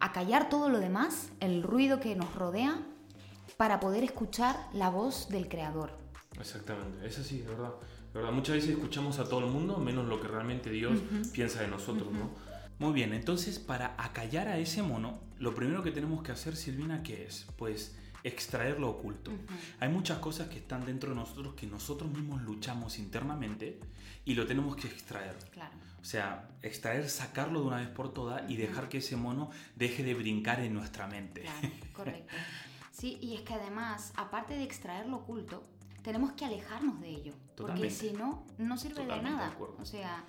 a 0.00 0.12
callar 0.12 0.48
todo 0.48 0.68
lo 0.68 0.80
demás, 0.80 1.30
el 1.40 1.62
ruido 1.62 2.00
que 2.00 2.14
nos 2.14 2.34
rodea, 2.34 2.78
para 3.56 3.80
poder 3.80 4.04
escuchar 4.04 4.56
la 4.72 4.90
voz 4.90 5.28
del 5.28 5.48
creador. 5.48 5.92
Exactamente, 6.38 7.06
es 7.06 7.18
así, 7.18 7.38
de 7.38 7.48
verdad. 7.48 7.74
De 8.12 8.20
verdad, 8.20 8.32
muchas 8.32 8.56
veces 8.56 8.70
escuchamos 8.70 9.18
a 9.18 9.24
todo 9.24 9.40
el 9.40 9.46
mundo 9.46 9.78
menos 9.78 10.06
lo 10.06 10.20
que 10.20 10.28
realmente 10.28 10.70
Dios 10.70 11.00
piensa 11.32 11.62
de 11.62 11.68
nosotros, 11.68 12.12
¿no? 12.12 12.30
Muy 12.78 12.92
bien, 12.92 13.12
entonces 13.12 13.58
para 13.58 13.94
acallar 13.98 14.48
a 14.48 14.58
ese 14.58 14.82
mono, 14.82 15.20
lo 15.38 15.54
primero 15.54 15.82
que 15.82 15.90
tenemos 15.90 16.22
que 16.22 16.32
hacer, 16.32 16.56
Silvina, 16.56 17.02
¿qué 17.02 17.24
es? 17.24 17.46
Pues 17.56 17.96
extraer 18.24 18.80
lo 18.80 18.90
oculto. 18.90 19.30
Hay 19.78 19.90
muchas 19.90 20.18
cosas 20.18 20.48
que 20.48 20.58
están 20.58 20.84
dentro 20.84 21.10
de 21.10 21.16
nosotros 21.16 21.54
que 21.54 21.66
nosotros 21.66 22.10
mismos 22.10 22.42
luchamos 22.42 22.98
internamente 22.98 23.78
y 24.24 24.34
lo 24.34 24.46
tenemos 24.46 24.74
que 24.76 24.88
extraer. 24.88 25.36
Claro. 25.52 25.76
O 26.00 26.04
sea, 26.04 26.48
extraer, 26.62 27.08
sacarlo 27.08 27.60
de 27.60 27.66
una 27.66 27.76
vez 27.76 27.88
por 27.88 28.12
todas 28.12 28.50
y 28.50 28.56
dejar 28.56 28.88
que 28.88 28.98
ese 28.98 29.16
mono 29.16 29.50
deje 29.76 30.02
de 30.02 30.14
brincar 30.14 30.60
en 30.60 30.74
nuestra 30.74 31.06
mente. 31.06 31.42
Claro, 31.42 31.68
correcto. 31.92 32.34
Sí, 32.90 33.18
y 33.20 33.34
es 33.34 33.42
que 33.42 33.54
además, 33.54 34.12
aparte 34.16 34.54
de 34.54 34.64
extraer 34.64 35.06
lo 35.06 35.16
oculto, 35.16 35.62
tenemos 36.02 36.32
que 36.32 36.44
alejarnos 36.44 37.00
de 37.00 37.08
ello. 37.08 37.34
Porque 37.56 37.90
si 37.90 38.12
no, 38.12 38.46
no 38.58 38.76
sirve 38.76 39.02
Totalmente 39.02 39.30
de 39.30 39.36
nada. 39.36 39.56
o 39.78 39.84
sea, 39.84 40.24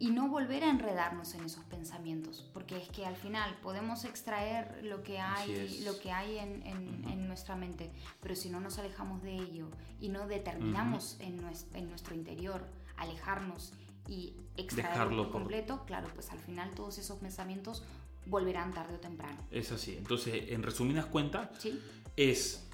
y 0.00 0.10
no 0.10 0.28
volver 0.28 0.62
a 0.64 0.70
enredarnos 0.70 1.34
en 1.34 1.44
esos 1.44 1.64
pensamientos. 1.64 2.46
Porque 2.54 2.76
es 2.76 2.88
que 2.88 3.04
al 3.04 3.16
final 3.16 3.56
podemos 3.62 4.04
extraer 4.04 4.80
lo 4.84 5.02
que 5.02 5.18
hay, 5.18 5.80
lo 5.84 5.98
que 5.98 6.12
hay 6.12 6.38
en, 6.38 6.64
en- 6.66 7.04
en 7.08 7.26
nuestra 7.26 7.56
mente. 7.56 7.90
Pero 8.20 8.36
si 8.36 8.48
no 8.50 8.60
nos 8.60 8.78
alejamos 8.78 9.22
de 9.22 9.34
ello 9.34 9.68
y 10.00 10.08
no 10.08 10.26
determinamos 10.28 11.16
en, 11.20 11.40
nues- 11.42 11.66
en 11.74 11.88
nuestro 11.88 12.14
interior 12.14 12.64
alejarnos 12.96 13.72
y 14.08 14.34
extraerlo 14.56 15.24
por 15.24 15.32
completo, 15.32 15.84
claro, 15.84 16.08
pues 16.14 16.30
al 16.30 16.38
final 16.38 16.70
todos 16.74 16.98
esos 16.98 17.18
pensamientos 17.18 17.82
volverán 18.26 18.72
tarde 18.72 18.94
o 18.96 19.00
temprano. 19.00 19.38
Es 19.50 19.72
así. 19.72 19.96
Entonces, 19.96 20.44
en 20.50 20.62
resumidas 20.62 21.06
cuentas, 21.06 21.50
¿Sí? 21.58 21.80
es 22.16 22.68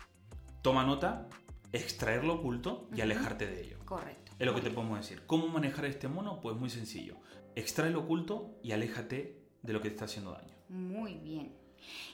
toma 0.63 0.85
nota, 0.85 1.29
extraer 1.73 2.25
lo 2.25 2.35
oculto 2.35 2.89
y 2.95 3.01
alejarte 3.01 3.47
de 3.47 3.63
ello. 3.65 3.79
Correcto. 3.85 4.24
Es 4.39 4.47
lo 4.47 4.55
que 4.55 4.61
te 4.61 4.71
podemos 4.71 4.99
decir. 4.99 5.23
¿Cómo 5.27 5.49
manejar 5.49 5.85
este 5.87 6.09
mono? 6.09 6.41
Pues 6.41 6.57
muy 6.57 6.71
sencillo. 6.71 7.17
Extrae 7.55 7.91
lo 7.91 8.01
oculto 8.01 8.59
y 8.63 8.73
aléjate 8.73 9.41
de 9.63 9.73
lo 9.73 9.81
que 9.81 9.89
te 9.89 9.95
está 9.95 10.05
haciendo 10.07 10.33
daño. 10.33 10.55
Muy 10.69 11.15
bien. 11.15 11.53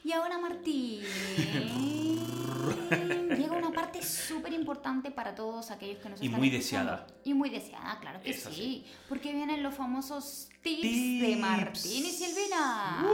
Y 0.04 0.12
ahora, 0.12 0.38
Martín, 0.38 1.00
llega 3.36 3.52
una 3.56 3.70
parte 3.72 4.02
súper 4.02 4.52
importante 4.52 5.10
para 5.10 5.34
todos 5.34 5.70
aquellos 5.70 6.02
que 6.02 6.08
nos 6.08 6.20
Y 6.20 6.26
están 6.26 6.40
muy 6.40 6.48
escuchando. 6.54 6.92
deseada. 6.92 7.06
Y 7.24 7.34
muy 7.34 7.50
deseada, 7.50 7.98
claro 8.00 8.20
que 8.20 8.30
Es 8.30 8.42
sí. 8.42 8.48
así. 8.48 8.86
Porque 9.08 9.32
vienen 9.32 9.62
los 9.62 9.74
famosos 9.74 10.48
tips, 10.62 10.82
de. 10.82 11.36
Martín 11.40 12.06
y 12.06 12.10
Silvina. 12.10 13.06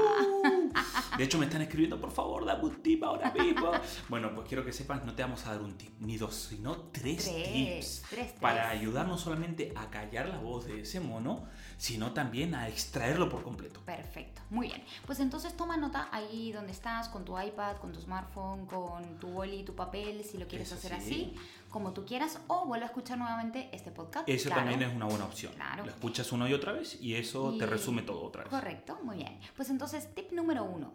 De 1.16 1.24
hecho, 1.24 1.38
me 1.38 1.46
están 1.46 1.62
escribiendo, 1.62 2.00
por 2.00 2.10
favor, 2.10 2.44
dame 2.44 2.64
un 2.64 2.82
tip 2.82 3.02
ahora 3.04 3.32
mismo. 3.32 3.70
bueno, 4.08 4.34
pues 4.34 4.48
quiero 4.48 4.64
que 4.64 4.72
sepas, 4.72 5.04
no 5.04 5.14
te 5.14 5.22
vamos 5.22 5.46
a 5.46 5.52
dar 5.52 5.62
un 5.62 5.76
tip, 5.76 5.92
ni 6.00 6.16
dos, 6.16 6.34
sino 6.34 6.76
tres, 6.92 7.24
Tres, 7.24 7.52
tips. 7.52 7.52
tres, 7.52 8.04
tres. 8.10 8.32
Para 8.40 8.68
ayudar 8.70 9.06
no 9.08 9.16
solamente 9.16 9.72
a 9.76 9.90
callar 9.90 10.28
la 10.28 10.38
voz 10.38 10.66
de 10.66 10.80
ese 10.82 11.00
mono, 11.00 11.46
sino 11.78 12.12
también 12.12 12.54
a 12.54 12.68
extraerlo 12.68 13.28
por 13.28 13.42
completo. 13.42 13.80
Perfecto, 13.84 14.42
muy 14.50 14.68
bien. 14.68 14.82
Pues 15.06 15.20
entonces 15.20 15.56
toma 15.56 15.76
nota 15.76 16.08
ahí 16.12 16.52
donde 16.52 16.72
estás, 16.72 17.08
con 17.08 17.24
tu 17.24 17.38
iPad, 17.40 17.76
con 17.76 17.92
tu 17.92 18.00
smartphone, 18.00 18.66
con 18.66 19.18
tu 19.18 19.28
boli, 19.28 19.62
tu 19.64 19.74
papel, 19.74 20.24
si 20.24 20.38
lo 20.38 20.46
quieres 20.46 20.68
Eso 20.72 20.76
hacer 20.76 21.00
sí. 21.00 21.06
así, 21.06 21.34
como 21.70 21.92
tú 21.92 22.04
quieras, 22.04 22.40
o 22.46 22.66
vuelve 22.66 22.84
a 22.84 22.88
escuchar 22.88 23.18
nuevamente 23.18 23.68
este 23.72 23.90
podcast. 23.90 24.28
Eso 24.28 24.48
claro. 24.48 24.62
también 24.62 24.88
es 24.88 24.94
una 24.94 25.06
buena 25.06 25.24
opción. 25.24 25.52
Claro. 25.54 25.84
Lo 25.84 25.90
escuchas 25.90 26.32
una 26.32 26.48
y 26.48 26.54
otra 26.54 26.72
vez 26.72 26.98
y 27.00 27.14
eso 27.14 27.35
te 27.58 27.64
Y- 27.64 27.68
resume 27.68 28.02
todo 28.02 28.22
otra 28.24 28.42
vez. 28.44 28.50
Correcto, 28.50 28.98
muy 29.04 29.16
bien. 29.16 29.38
Pues 29.56 29.70
entonces, 29.70 30.14
tip 30.14 30.32
número 30.32 30.64
uno. 30.64 30.94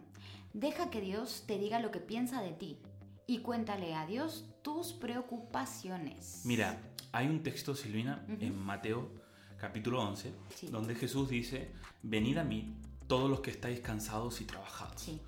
Deja 0.53 0.89
que 0.89 1.01
Dios 1.01 1.43
te 1.47 1.57
diga 1.57 1.79
lo 1.79 1.91
que 1.91 1.99
piensa 1.99 2.41
de 2.41 2.51
ti 2.51 2.77
y 3.27 3.39
cuéntale 3.39 3.93
a 3.95 4.05
Dios 4.05 4.45
tus 4.61 4.93
preocupaciones. 4.93 6.41
Mira, 6.45 6.81
hay 7.11 7.27
un 7.27 7.43
texto, 7.43 7.75
Silvina, 7.75 8.25
en 8.39 8.57
Mateo 8.57 9.09
capítulo 9.57 10.01
11, 10.01 10.33
Sí. 10.55 10.67
donde 10.67 10.95
Jesús 10.95 11.29
dice, 11.29 11.71
venid 12.03 12.37
a 12.37 12.43
mí 12.43 12.75
todos 13.07 13.29
los 13.29 13.41
que 13.41 13.51
estáis 13.51 13.79
cansados 13.81 14.41
y 14.41 14.45
trabajados. 14.45 15.01
Sí. 15.01 15.21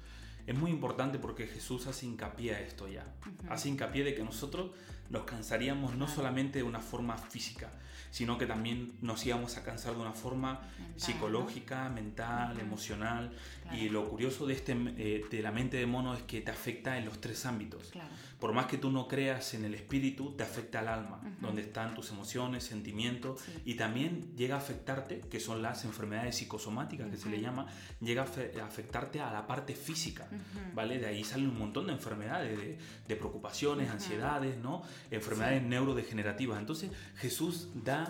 Es 0.47 0.57
muy 0.57 0.71
importante 0.71 1.19
porque 1.19 1.47
Jesús 1.47 1.87
hace 1.87 2.05
hincapié 2.05 2.55
a 2.55 2.59
esto 2.59 2.87
ya. 2.87 3.05
Hace 3.49 3.69
hincapié 3.69 4.03
de 4.03 4.13
que 4.15 4.23
nosotros 4.23 4.71
nos 5.09 5.23
cansaríamos 5.23 5.95
no 5.95 6.07
solamente 6.07 6.59
de 6.59 6.63
una 6.63 6.79
forma 6.79 7.17
física, 7.17 7.71
sino 8.13 8.37
que 8.37 8.45
también 8.45 8.93
nos 9.01 9.25
íbamos 9.25 9.57
a 9.57 9.63
cansar 9.63 9.95
de 9.95 10.01
una 10.01 10.13
forma 10.13 10.61
Mental, 10.77 10.93
psicológica, 11.01 11.89
mental, 11.89 12.59
emocional. 12.59 13.33
Claro. 13.63 13.77
Y 13.77 13.89
lo 13.89 14.07
curioso 14.07 14.45
de, 14.45 14.53
este, 14.53 14.73
eh, 14.97 15.25
de 15.31 15.41
la 15.41 15.51
mente 15.51 15.77
de 15.77 15.87
mono 15.87 16.13
es 16.13 16.21
que 16.21 16.41
te 16.41 16.51
afecta 16.51 16.95
en 16.99 17.05
los 17.05 17.19
tres 17.19 17.43
ámbitos. 17.47 17.87
Claro. 17.89 18.09
Por 18.39 18.53
más 18.53 18.67
que 18.67 18.77
tú 18.77 18.91
no 18.91 19.07
creas 19.07 19.53
en 19.55 19.65
el 19.65 19.73
espíritu, 19.73 20.33
te 20.35 20.43
afecta 20.43 20.79
al 20.79 20.89
alma, 20.89 21.21
donde 21.41 21.61
están 21.63 21.95
tus 21.95 22.11
emociones, 22.11 22.63
sentimientos, 22.65 23.39
Sí. 23.41 23.51
y 23.65 23.73
también 23.75 24.35
llega 24.35 24.55
a 24.55 24.57
afectarte, 24.59 25.21
que 25.31 25.39
son 25.39 25.61
las 25.61 25.85
enfermedades 25.85 26.35
psicosomáticas 26.37 27.09
que 27.09 27.17
se 27.17 27.29
le 27.29 27.39
llama, 27.41 27.65
llega 28.01 28.23
a 28.23 28.27
afe- 28.27 28.59
a 28.59 28.65
afectarte 28.65 29.21
a 29.21 29.31
la 29.31 29.47
parte 29.47 29.73
física, 29.75 30.27
¿vale? 30.75 30.99
De 30.99 31.07
ahí 31.07 31.23
salen 31.23 31.49
un 31.49 31.57
montón 31.57 31.87
de 31.87 31.93
enfermedades, 31.93 32.57
de, 32.59 32.77
de 33.07 33.15
preocupaciones, 33.15 33.89
ansiedades, 33.89 34.57
¿no? 34.57 34.83
Enfermedades 35.09 35.63
neurodegenerativas. 35.63 36.59
Entonces 36.59 36.91
Jesús 37.15 37.69
da 37.73 38.02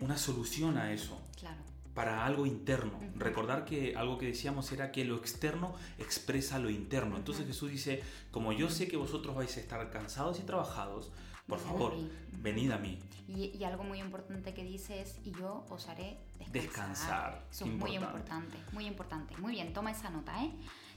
una 0.00 0.16
solución 0.18 0.78
a 0.78 0.92
eso 0.92 1.20
Claro. 1.38 1.56
para 1.94 2.24
algo 2.24 2.46
interno. 2.46 2.98
Recordar 3.16 3.64
que 3.64 3.96
algo 3.96 4.18
que 4.18 4.26
decíamos 4.26 4.70
era 4.72 4.92
que 4.92 5.04
lo 5.04 5.16
externo 5.16 5.74
expresa 5.98 6.58
lo 6.58 6.70
interno. 6.70 7.16
Entonces 7.16 7.46
Jesús 7.46 7.70
dice, 7.70 8.02
como 8.30 8.52
yo 8.52 8.70
sé 8.70 8.86
que 8.88 8.96
vosotros 8.96 9.34
vais 9.34 9.56
a 9.56 9.60
estar 9.60 9.90
cansados 9.90 10.38
y 10.38 10.42
trabajados, 10.42 11.10
por 11.46 11.58
Venid 11.58 11.70
favor, 11.72 11.94
venid 12.42 12.70
a 12.72 12.78
mí. 12.78 12.98
Y, 13.26 13.56
y 13.58 13.64
algo 13.64 13.82
muy 13.84 14.00
importante 14.00 14.54
que 14.54 14.62
dice 14.64 15.00
es, 15.02 15.18
y 15.24 15.32
yo 15.32 15.66
os 15.70 15.88
haré 15.88 16.18
descansar. 16.52 16.52
Descansar, 16.52 17.46
Eso 17.50 17.64
es 17.64 17.70
muy 17.72 17.94
importante. 17.96 18.56
muy 18.72 18.86
importante. 18.86 19.36
Muy 19.38 19.52
bien, 19.52 19.72
toma 19.72 19.90
esa 19.90 20.10
nota, 20.10 20.44
¿eh? 20.44 20.50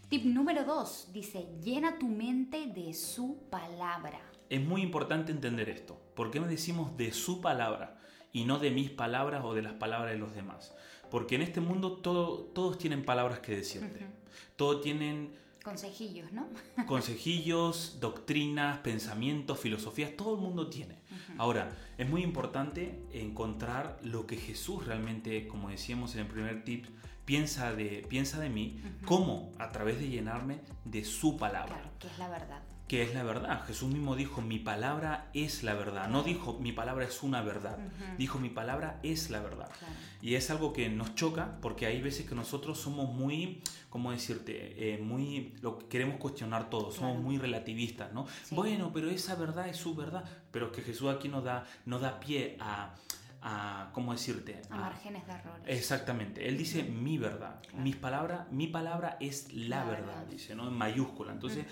Tip 0.10 0.26
número 0.26 0.66
dos, 0.66 1.08
dice, 1.14 1.48
llena 1.64 1.98
tu 1.98 2.08
mente 2.08 2.68
de 2.68 2.94
su 2.94 3.38
palabra. 3.50 4.20
Es 4.50 4.62
muy 4.62 4.82
importante 4.82 5.32
entender 5.32 5.70
esto. 5.70 6.00
¿Por 6.16 6.30
qué 6.32 6.42
me 6.42 6.48
decimos 6.48 6.98
de 6.98 7.14
su 7.14 7.40
palabra 7.40 8.01
y 8.34 8.46
no 8.46 8.60
de 8.60 8.72
mis 8.72 8.90
palabras 8.90 9.42
o 9.44 9.54
de 9.54 9.62
las 9.62 9.74
palabras 9.74 10.12
de 10.12 10.18
los 10.18 10.34
demás? 10.34 10.74
Porque 11.10 11.36
en 11.36 11.42
este 11.42 11.60
mundo 11.62 11.94
todo- 11.98 12.40
todos 12.54 12.78
tienen 12.78 13.04
palabras 13.04 13.40
que 13.40 13.56
decirte. 13.56 14.08
Todos 14.56 14.82
tienen 14.82 15.40
Consejillos, 15.64 16.32
¿no? 16.32 16.48
consejillos, 16.88 17.98
doctrinas, 18.00 18.80
pensamientos, 18.80 19.60
filosofías, 19.60 20.16
todo 20.18 20.34
el 20.36 20.42
mundo 20.42 20.68
tiene. 20.70 20.96
Ahora, 21.38 21.78
es 22.00 22.10
muy 22.10 22.24
importante 22.24 23.04
encontrar 23.14 24.00
lo 24.02 24.26
que 24.26 24.38
Jesús 24.38 24.86
realmente, 24.88 25.48
como 25.48 25.70
decíamos 25.70 26.16
en 26.16 26.22
el 26.22 26.28
primer 26.28 26.64
tip, 26.64 26.86
piensa 27.26 27.74
de, 27.74 28.06
piensa 28.10 28.40
de 28.40 28.50
mí, 28.50 28.82
cómo 29.06 29.52
a 29.60 29.72
través 29.72 30.00
de 30.00 30.10
llenarme 30.10 30.60
de 30.86 31.04
su 31.06 31.38
palabra 31.38 31.76
Claro, 31.76 31.90
que 32.00 32.08
es 32.08 32.18
la 32.18 32.30
verdad. 32.30 32.62
Que 32.92 33.04
es 33.04 33.14
la 33.14 33.24
verdad. 33.24 33.64
Jesús 33.68 33.90
mismo 33.90 34.18
dijo, 34.18 34.42
mi 34.42 34.60
palabra 34.60 35.30
es 35.34 35.64
la 35.64 35.76
verdad. 35.76 36.10
No 36.10 36.24
dijo, 36.24 36.60
mi 36.60 36.74
palabra 36.74 37.06
es 37.06 37.24
una 37.24 37.42
verdad. 37.42 37.78
Dijo, 38.18 38.38
mi 38.38 38.50
palabra 38.50 39.00
es 39.02 39.30
la 39.30 39.40
verdad. 39.40 39.70
Claro. 39.80 39.94
Y 40.22 40.36
es 40.36 40.52
algo 40.52 40.74
que 40.74 40.90
nos 40.90 41.16
choca 41.16 41.58
porque 41.62 41.86
hay 41.86 42.02
veces 42.02 42.28
que 42.28 42.36
nosotros 42.36 42.78
somos 42.82 43.08
muy, 43.16 43.62
¿cómo 43.90 44.12
decirte? 44.12 44.96
Eh, 44.96 44.98
muy, 44.98 45.54
lo 45.62 45.78
que 45.78 45.86
queremos 45.86 46.18
cuestionar 46.18 46.70
todo, 46.70 46.92
somos 46.92 47.12
Claro. 47.14 47.22
muy 47.22 47.38
relativistas, 47.38 48.12
¿no? 48.12 48.28
Sí. 48.44 48.56
Bueno, 48.56 48.92
pero 48.94 49.10
esa 49.10 49.36
verdad 49.36 49.70
es 49.70 49.78
su 49.78 49.96
verdad. 49.96 50.26
Pero 50.52 50.74
que 50.74 50.82
Jesús 50.82 51.10
aquí 51.16 51.30
nos 51.30 51.46
da, 51.46 51.66
nos 51.86 52.02
da 52.02 52.20
pie 52.20 52.58
a, 52.60 52.94
a, 53.42 53.90
¿cómo 53.94 54.12
decirte? 54.12 54.62
A 54.70 54.76
márgenes 54.78 55.26
de 55.26 55.34
errores. 55.34 55.64
Exactamente, 55.66 56.48
él 56.48 56.58
dice 56.58 56.84
mi 56.84 57.18
verdad, 57.18 57.60
Claro. 57.62 57.84
mis 57.84 57.96
palabras, 57.96 58.52
mi 58.52 58.68
palabra 58.68 59.18
es 59.20 59.52
la, 59.54 59.78
La 59.84 59.86
verdad, 59.86 60.06
verdad. 60.08 60.26
dice, 60.28 60.56
¿no? 60.56 60.68
En 60.68 60.74
mayúscula. 60.76 61.32
Entonces, 61.32 61.66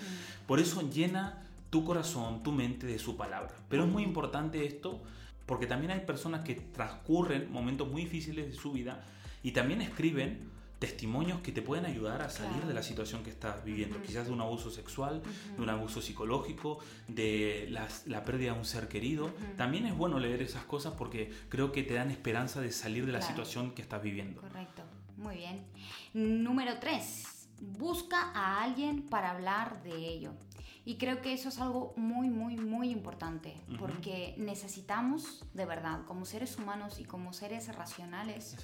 por 0.46 0.58
eso 0.60 0.88
llena 0.90 1.46
tu 1.70 1.84
corazón, 1.84 2.42
tu 2.42 2.50
mente 2.52 2.86
de 2.86 2.98
su 2.98 3.16
palabra. 3.16 3.54
Pero 3.68 3.84
es 3.84 3.90
muy 3.90 4.02
importante 4.02 4.66
esto 4.66 5.00
porque 5.46 5.66
también 5.66 5.92
hay 5.92 6.00
personas 6.00 6.42
que 6.42 6.54
transcurren 6.56 7.50
momentos 7.52 7.88
muy 7.88 8.02
difíciles 8.02 8.46
de 8.50 8.54
su 8.54 8.72
vida 8.72 9.02
y 9.42 9.52
también 9.52 9.80
escriben 9.80 10.49
testimonios 10.80 11.40
que 11.42 11.52
te 11.52 11.62
pueden 11.62 11.84
ayudar 11.86 12.22
a 12.22 12.30
salir 12.30 12.52
Claro. 12.54 12.68
de 12.68 12.74
la 12.74 12.82
situación 12.82 13.22
que 13.22 13.30
estás 13.30 13.62
viviendo, 13.64 14.02
quizás 14.02 14.26
de 14.26 14.32
un 14.32 14.40
abuso 14.40 14.70
sexual, 14.70 15.22
de 15.56 15.62
un 15.62 15.68
abuso 15.70 16.00
psicológico, 16.02 16.78
de 17.06 17.68
la 18.06 18.24
pérdida 18.24 18.52
de 18.54 18.58
un 18.58 18.64
ser 18.64 18.88
querido. 18.88 19.30
También 19.56 19.86
es 19.86 19.96
bueno 19.96 20.18
leer 20.18 20.42
esas 20.42 20.64
cosas 20.64 20.94
porque 20.98 21.30
creo 21.48 21.70
que 21.70 21.82
te 21.84 21.94
dan 21.94 22.10
esperanza 22.10 22.60
de 22.60 22.72
salir 22.72 23.06
de 23.06 23.12
la 23.12 23.18
Claro. 23.18 23.30
situación 23.34 23.70
que 23.72 23.82
estás 23.82 24.02
viviendo. 24.02 24.40
Correcto, 24.40 24.82
muy 25.18 25.36
bien. 25.36 25.62
Número 26.14 26.78
3. 26.80 27.36
Busca 27.60 28.32
a 28.34 28.62
alguien 28.64 29.02
para 29.02 29.32
hablar 29.32 29.82
de 29.82 29.94
ello. 29.94 30.32
Y 30.84 30.96
creo 30.96 31.20
que 31.20 31.32
eso 31.32 31.50
es 31.50 31.58
algo 31.60 31.92
muy, 31.96 32.30
muy, 32.30 32.56
muy 32.56 32.90
importante, 32.90 33.60
porque 33.78 34.34
necesitamos, 34.38 35.44
de 35.52 35.66
verdad, 35.66 36.04
como 36.06 36.24
seres 36.24 36.56
humanos 36.58 36.98
y 36.98 37.04
como 37.04 37.32
seres 37.32 37.74
racionales, 37.76 38.56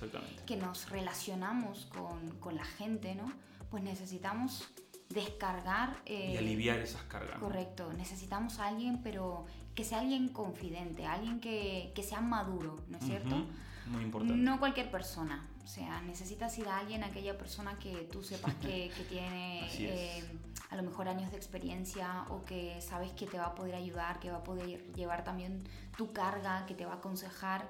que 0.47 0.57
nos 0.57 0.89
relacionamos 0.91 1.87
con, 1.87 2.31
con 2.41 2.57
la 2.57 2.65
gente, 2.65 3.15
¿no? 3.15 3.31
Pues 3.71 3.83
necesitamos 3.83 4.65
descargar... 5.11 5.97
eh, 6.07 6.33
Y 6.35 6.37
aliviar 6.37 6.79
esas 6.79 7.03
cargas. 7.05 7.39
Correcto, 7.39 7.93
necesitamos 7.93 8.59
a 8.61 8.67
alguien, 8.69 9.03
pero 9.03 9.47
que 9.75 9.85
sea 9.85 10.01
alguien 10.01 10.29
confidente, 10.29 11.07
alguien 11.07 11.41
que, 11.41 11.93
que 11.95 12.03
sea 12.03 12.21
maduro, 12.21 12.77
¿no 12.89 12.99
es 12.99 13.05
cierto? 13.05 13.37
Ujú, 13.37 13.91
Muy 13.91 14.03
importante. 14.05 14.37
No 14.43 14.59
cualquier 14.59 14.91
persona, 14.91 15.47
o 15.67 15.69
sea, 15.69 16.01
necesitas 16.03 16.57
ir 16.59 16.69
a 16.69 16.79
alguien, 16.79 17.03
aquella 17.03 17.37
persona 17.37 17.77
que 17.81 17.93
tú 18.13 18.23
sepas 18.23 18.55
que, 18.55 18.89
que 18.97 19.03
tiene 19.09 19.69
eh, 19.81 20.23
a 20.71 20.77
lo 20.77 20.85
mejor 20.85 21.09
años 21.09 21.33
de 21.33 21.37
experiencia 21.37 22.25
o 22.31 22.45
que 22.45 22.81
sabes 22.81 23.11
que 23.15 23.27
te 23.27 23.37
va 23.37 23.47
a 23.47 23.55
poder 23.57 23.75
ayudar, 23.75 24.21
que 24.21 24.31
va 24.31 24.37
a 24.39 24.45
poder 24.45 24.93
llevar 24.93 25.25
también 25.25 25.65
tu 25.97 26.13
carga, 26.13 26.67
que 26.67 26.75
te 26.77 26.87
va 26.87 26.93
a 26.93 26.97
aconsejar. 26.99 27.67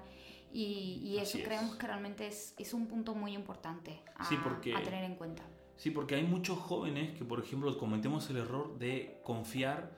Y, 0.52 1.00
y 1.04 1.16
eso 1.18 1.38
es. 1.38 1.44
creemos 1.44 1.76
que 1.76 1.86
realmente 1.86 2.26
es, 2.26 2.54
es 2.58 2.74
un 2.74 2.86
punto 2.86 3.14
muy 3.14 3.32
importante 3.34 4.02
a, 4.14 4.26
Sí, 4.26 4.36
porque- 4.44 4.74
a 4.76 4.82
tener 4.82 5.02
en 5.04 5.14
cuenta. 5.14 5.42
Sí, 5.78 5.90
porque 5.90 6.16
hay 6.16 6.22
muchos 6.24 6.58
jóvenes 6.58 7.16
que, 7.16 7.24
por 7.24 7.40
ejemplo, 7.40 7.76
cometemos 7.78 8.28
el 8.28 8.36
error 8.36 8.78
de 8.78 9.20
confiar, 9.24 9.90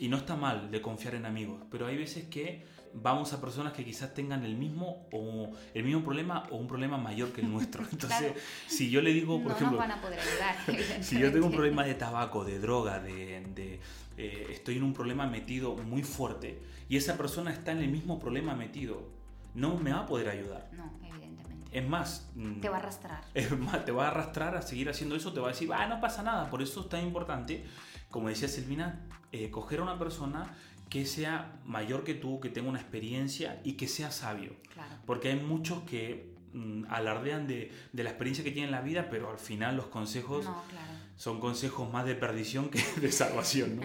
y 0.00 0.08
no 0.08 0.16
está 0.16 0.34
mal 0.34 0.70
de 0.70 0.80
confiar 0.80 1.14
en 1.14 1.26
amigos, 1.26 1.62
pero 1.70 1.86
hay 1.86 1.96
veces 1.96 2.24
que 2.24 2.64
vamos 2.94 3.32
a 3.32 3.40
personas 3.40 3.72
que 3.72 3.84
quizás 3.84 4.12
tengan 4.14 4.44
el 4.44 4.56
mismo 4.56 5.06
o 5.12 5.52
el 5.74 5.84
mismo 5.84 6.02
problema 6.02 6.48
o 6.50 6.56
un 6.56 6.66
problema 6.66 6.96
mayor 6.98 7.32
que 7.32 7.42
el 7.42 7.50
nuestro. 7.50 7.82
Entonces, 7.92 8.32
Claro. 8.32 8.34
si 8.66 8.90
yo 8.90 9.02
le 9.02 9.12
digo, 9.12 9.38
por 9.42 9.50
no 9.52 9.56
ejemplo, 9.56 9.78
nos 9.78 9.88
van 9.88 9.98
a 9.98 10.00
poder 10.02 10.18
ayudar. 10.18 11.02
si 11.04 11.18
yo 11.18 11.30
tengo 11.30 11.46
un 11.46 11.52
problema 11.52 11.84
de 11.84 11.94
tabaco, 11.94 12.44
de 12.44 12.58
droga, 12.58 12.98
de, 12.98 13.46
de, 13.54 13.80
eh, 14.16 14.46
estoy 14.50 14.78
en 14.78 14.82
un 14.84 14.92
problema 14.94 15.26
metido 15.26 15.76
muy 15.76 16.02
fuerte 16.02 16.60
y 16.88 16.96
esa 16.96 17.16
persona 17.16 17.52
está 17.52 17.72
en 17.72 17.78
el 17.78 17.88
mismo 17.88 18.18
problema 18.18 18.54
metido, 18.54 19.08
no 19.54 19.76
me 19.76 19.92
va 19.92 20.00
a 20.00 20.06
poder 20.06 20.28
ayudar. 20.30 20.68
No, 20.72 20.90
evidentemente. 21.06 21.78
Es 21.78 21.86
más, 21.88 22.28
mm, 22.34 22.60
Te 22.60 22.68
va 22.68 22.76
a 22.76 22.80
arrastrar. 22.80 23.20
es 23.34 23.56
más, 23.56 23.84
te 23.84 23.92
va 23.92 24.06
a 24.06 24.10
arrastrar 24.10 24.56
a 24.56 24.62
seguir 24.62 24.88
haciendo 24.88 25.14
eso, 25.14 25.32
te 25.32 25.38
va 25.38 25.48
a 25.48 25.52
decir, 25.52 25.70
ah, 25.72 25.86
no 25.86 26.00
pasa 26.00 26.22
nada. 26.24 26.50
Por 26.50 26.62
eso 26.62 26.80
es 26.80 26.88
tan 26.88 27.04
importante, 27.04 27.64
como 28.10 28.28
decía 28.28 28.48
Silvina, 28.48 29.06
eh, 29.32 29.50
coger 29.50 29.80
a 29.80 29.82
una 29.84 29.98
persona 29.98 30.54
que 30.88 31.06
sea 31.06 31.60
mayor 31.64 32.02
que 32.02 32.14
tú, 32.14 32.40
que 32.40 32.48
tenga 32.48 32.68
una 32.68 32.80
experiencia 32.80 33.60
y 33.64 33.74
que 33.74 33.86
sea 33.86 34.10
sabio. 34.10 34.56
Claro. 34.74 34.96
Porque 35.06 35.28
hay 35.28 35.38
muchos 35.38 35.82
que 35.84 36.32
mm, 36.52 36.84
alardean 36.88 37.46
de, 37.46 37.70
de 37.92 38.02
la 38.04 38.10
experiencia 38.10 38.42
que 38.42 38.50
tienen 38.50 38.70
en 38.70 38.72
la 38.72 38.80
vida, 38.82 39.08
pero 39.08 39.30
al 39.30 39.38
final 39.38 39.76
los 39.76 39.86
consejos 39.86 40.46
No, 40.46 40.62
claro. 40.68 40.86
son 41.16 41.38
consejos 41.38 41.90
más 41.92 42.06
de 42.06 42.16
perdición 42.16 42.70
que 42.70 42.82
de 43.00 43.12
salvación, 43.12 43.76
¿no? 43.76 43.82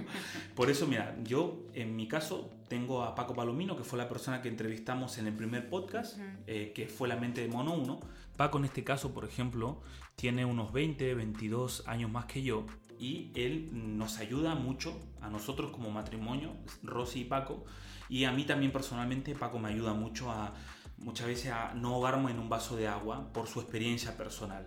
Por 0.56 0.72
eso, 0.72 0.88
mira, 0.88 1.16
yo 1.24 1.64
en 1.74 1.96
mi 1.96 2.08
caso 2.08 2.50
tengo 2.68 3.04
a 3.04 3.14
Paco 3.14 3.36
Palomino, 3.36 3.78
que 3.78 3.84
fue 3.84 4.00
la 4.00 4.10
persona 4.10 4.42
que 4.42 4.50
entrevistamos 4.50 5.20
en 5.20 5.28
el 5.28 5.34
primer 5.36 5.70
podcast, 5.70 6.18
eh, 6.48 6.72
que 6.74 6.88
fue 6.88 7.08
La 7.08 7.18
mente 7.18 7.42
de 7.42 7.48
Mono 7.50 7.76
1. 7.76 8.00
Paco 8.36 8.58
en 8.58 8.66
este 8.66 8.84
caso, 8.84 9.14
por 9.14 9.26
ejemplo, 9.26 9.84
tiene 10.16 10.44
unos 10.44 10.74
20, 10.74 11.14
22 11.14 11.88
años 11.88 12.10
más 12.10 12.26
que 12.26 12.42
yo 12.42 12.66
y 13.00 13.32
él 13.36 13.70
nos 13.72 14.20
ayuda 14.20 14.56
mucho 14.56 15.00
a 15.22 15.30
nosotros 15.30 15.72
como 15.72 15.92
matrimonio, 15.92 16.54
Rosy 16.84 17.22
y 17.22 17.26
Paco, 17.26 17.66
y 18.10 18.26
a 18.26 18.32
mí 18.32 18.44
también 18.44 18.72
personalmente 18.72 19.36
Paco 19.36 19.60
me 19.60 19.70
ayuda 19.70 19.94
mucho 19.94 20.32
a 20.32 20.54
muchas 20.98 21.28
veces 21.28 21.52
a 21.52 21.74
no 21.74 21.96
ahogarme 21.96 22.32
en 22.32 22.40
un 22.40 22.50
vaso 22.50 22.76
de 22.76 22.88
agua 22.88 23.32
por 23.34 23.48
su 23.48 23.60
experiencia 23.60 24.16
personal. 24.18 24.66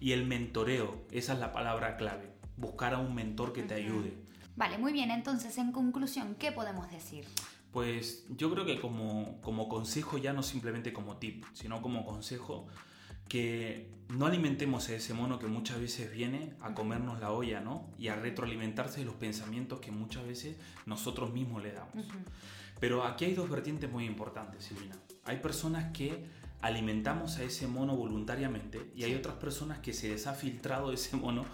Y 0.00 0.12
el 0.12 0.26
mentoreo, 0.26 1.06
esa 1.10 1.34
es 1.34 1.38
la 1.38 1.52
palabra 1.52 1.96
clave, 1.96 2.32
buscar 2.56 2.94
a 2.94 2.98
un 2.98 3.14
mentor 3.14 3.52
que 3.52 3.62
te 3.62 3.74
ayude. 3.74 4.16
Vale, 4.56 4.78
muy 4.78 4.92
bien. 4.92 5.10
Entonces, 5.10 5.56
en 5.58 5.72
conclusión, 5.72 6.34
¿qué 6.38 6.52
podemos 6.52 6.90
decir? 6.90 7.24
Pues 7.72 8.26
yo 8.28 8.50
creo 8.50 8.66
que 8.66 8.80
como, 8.80 9.40
como 9.40 9.68
consejo, 9.68 10.18
ya 10.18 10.32
no 10.32 10.42
simplemente 10.42 10.92
como 10.92 11.18
tip, 11.18 11.44
sino 11.52 11.80
como 11.80 12.04
consejo, 12.04 12.66
que 13.30 13.88
no 14.08 14.26
alimentemos 14.26 14.88
a 14.88 14.94
ese 14.96 15.14
mono 15.14 15.38
que 15.38 15.46
muchas 15.46 15.80
veces 15.80 16.10
viene 16.10 16.52
a 16.60 16.74
comernos 16.74 17.20
la 17.20 17.30
olla, 17.30 17.60
¿no? 17.60 17.88
Y 17.96 18.08
a 18.08 18.16
retroalimentarse 18.16 18.98
de 18.98 19.06
los 19.06 19.14
pensamientos 19.14 19.78
que 19.78 19.92
muchas 19.92 20.26
veces 20.26 20.56
nosotros 20.84 21.32
mismos 21.32 21.62
le 21.62 21.72
damos. 21.72 22.06
Pero 22.80 23.04
aquí 23.04 23.26
hay 23.26 23.34
dos 23.34 23.48
vertientes 23.48 23.88
muy 23.88 24.04
importantes, 24.04 24.64
Silvina. 24.64 24.96
Hay 25.24 25.36
personas 25.36 25.92
que 25.92 26.26
alimentamos 26.60 27.38
a 27.38 27.44
ese 27.44 27.68
mono 27.68 27.96
voluntariamente 27.96 28.90
y 28.96 29.04
hay 29.04 29.14
otras 29.14 29.36
personas 29.36 29.78
que 29.78 29.92
se 29.92 30.08
les 30.08 30.26
ha 30.26 30.34
filtrado 30.34 30.92
ese 30.92 31.16
mono 31.16 31.46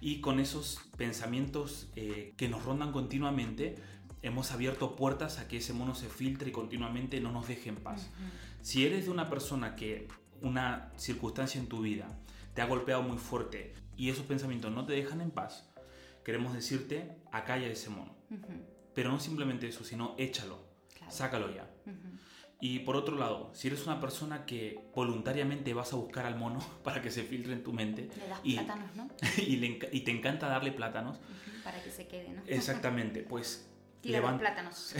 y 0.00 0.20
con 0.20 0.40
esos 0.40 0.80
pensamientos 0.96 1.90
eh, 1.94 2.34
que 2.36 2.48
nos 2.48 2.64
rondan 2.64 2.90
continuamente 2.90 3.76
hemos 4.22 4.50
abierto 4.50 4.96
puertas 4.96 5.38
a 5.38 5.46
que 5.46 5.58
ese 5.58 5.74
mono 5.74 5.94
se 5.94 6.08
filtre 6.08 6.50
y 6.50 6.52
continuamente 6.52 7.20
no 7.20 7.30
nos 7.30 7.46
deje 7.46 7.68
en 7.68 7.76
paz. 7.76 8.10
Si 8.62 8.84
eres 8.84 9.04
de 9.06 9.10
una 9.10 9.30
persona 9.30 9.76
que 9.76 10.08
una 10.42 10.90
circunstancia 10.96 11.60
en 11.60 11.68
tu 11.68 11.80
vida 11.80 12.08
te 12.54 12.62
ha 12.62 12.66
golpeado 12.66 13.02
muy 13.02 13.18
fuerte 13.18 13.74
y 13.96 14.10
esos 14.10 14.24
pensamientos 14.26 14.72
no 14.72 14.84
te 14.86 14.92
dejan 14.94 15.20
en 15.20 15.30
paz, 15.30 15.70
queremos 16.24 16.52
decirte, 16.54 17.16
acalla 17.32 17.66
ese 17.68 17.90
mono. 17.90 18.14
Pero 18.94 19.10
no 19.10 19.20
simplemente 19.20 19.68
eso, 19.68 19.84
sino 19.84 20.14
échalo, 20.18 20.68
Claro. 20.96 21.12
sácalo 21.12 21.54
ya. 21.54 21.70
Y 22.62 22.80
por 22.80 22.94
otro 22.96 23.16
lado, 23.16 23.50
si 23.54 23.68
eres 23.68 23.86
una 23.86 24.00
persona 24.00 24.44
que 24.44 24.90
voluntariamente 24.94 25.72
vas 25.72 25.92
a 25.94 25.96
buscar 25.96 26.26
al 26.26 26.36
mono 26.36 26.58
para 26.84 27.00
que 27.00 27.10
se 27.10 27.22
filtre 27.22 27.52
en 27.54 27.62
tu 27.64 27.72
mente 27.72 28.10
Le 28.18 28.28
das 28.28 28.40
y, 28.42 28.54
plátanos, 28.54 28.96
¿no? 28.96 29.08
y, 29.38 29.56
le 29.56 29.78
enca- 29.78 29.88
y 29.92 30.00
te 30.00 30.10
encanta 30.10 30.48
darle 30.48 30.72
plátanos, 30.72 31.18
Para 31.64 31.82
que 31.82 31.90
se 31.90 32.06
quede, 32.06 32.28
¿no? 32.30 32.42
exactamente, 32.46 33.22
pues 33.22 33.66
Tira 34.02 34.20
los 34.20 34.38
plátanos. 34.38 34.94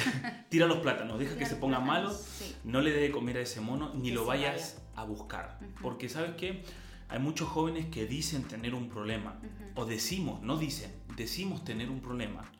tira 0.50 0.66
los 0.66 0.78
plátanos, 0.78 1.18
deja 1.18 1.32
Tira 1.32 1.44
que 1.44 1.50
se 1.54 1.56
ponga 1.56 1.78
plátanos, 1.82 2.12
malo, 2.12 2.18
sí. 2.18 2.54
no 2.64 2.80
le 2.82 2.92
dé 2.92 3.00
de 3.00 3.10
comer 3.10 3.38
a 3.38 3.40
ese 3.40 3.60
mono, 3.62 3.92
ni 3.94 4.08
Que 4.10 4.14
lo 4.14 4.24
vayas 4.26 4.79
a 4.96 5.04
buscar. 5.04 5.58
Porque 5.82 6.08
sabes 6.08 6.36
que 6.36 6.62
hay 7.08 7.18
muchos 7.18 7.48
jóvenes 7.48 7.86
que 7.86 8.06
dicen 8.06 8.44
tener 8.44 8.74
un 8.74 8.88
problema, 8.88 9.38
o 9.74 9.84
decimos, 9.84 10.42
no 10.42 10.56
dicen, 10.58 10.92
decimos 11.16 11.64
tener 11.64 11.90
un 11.90 12.00
problema. 12.00 12.50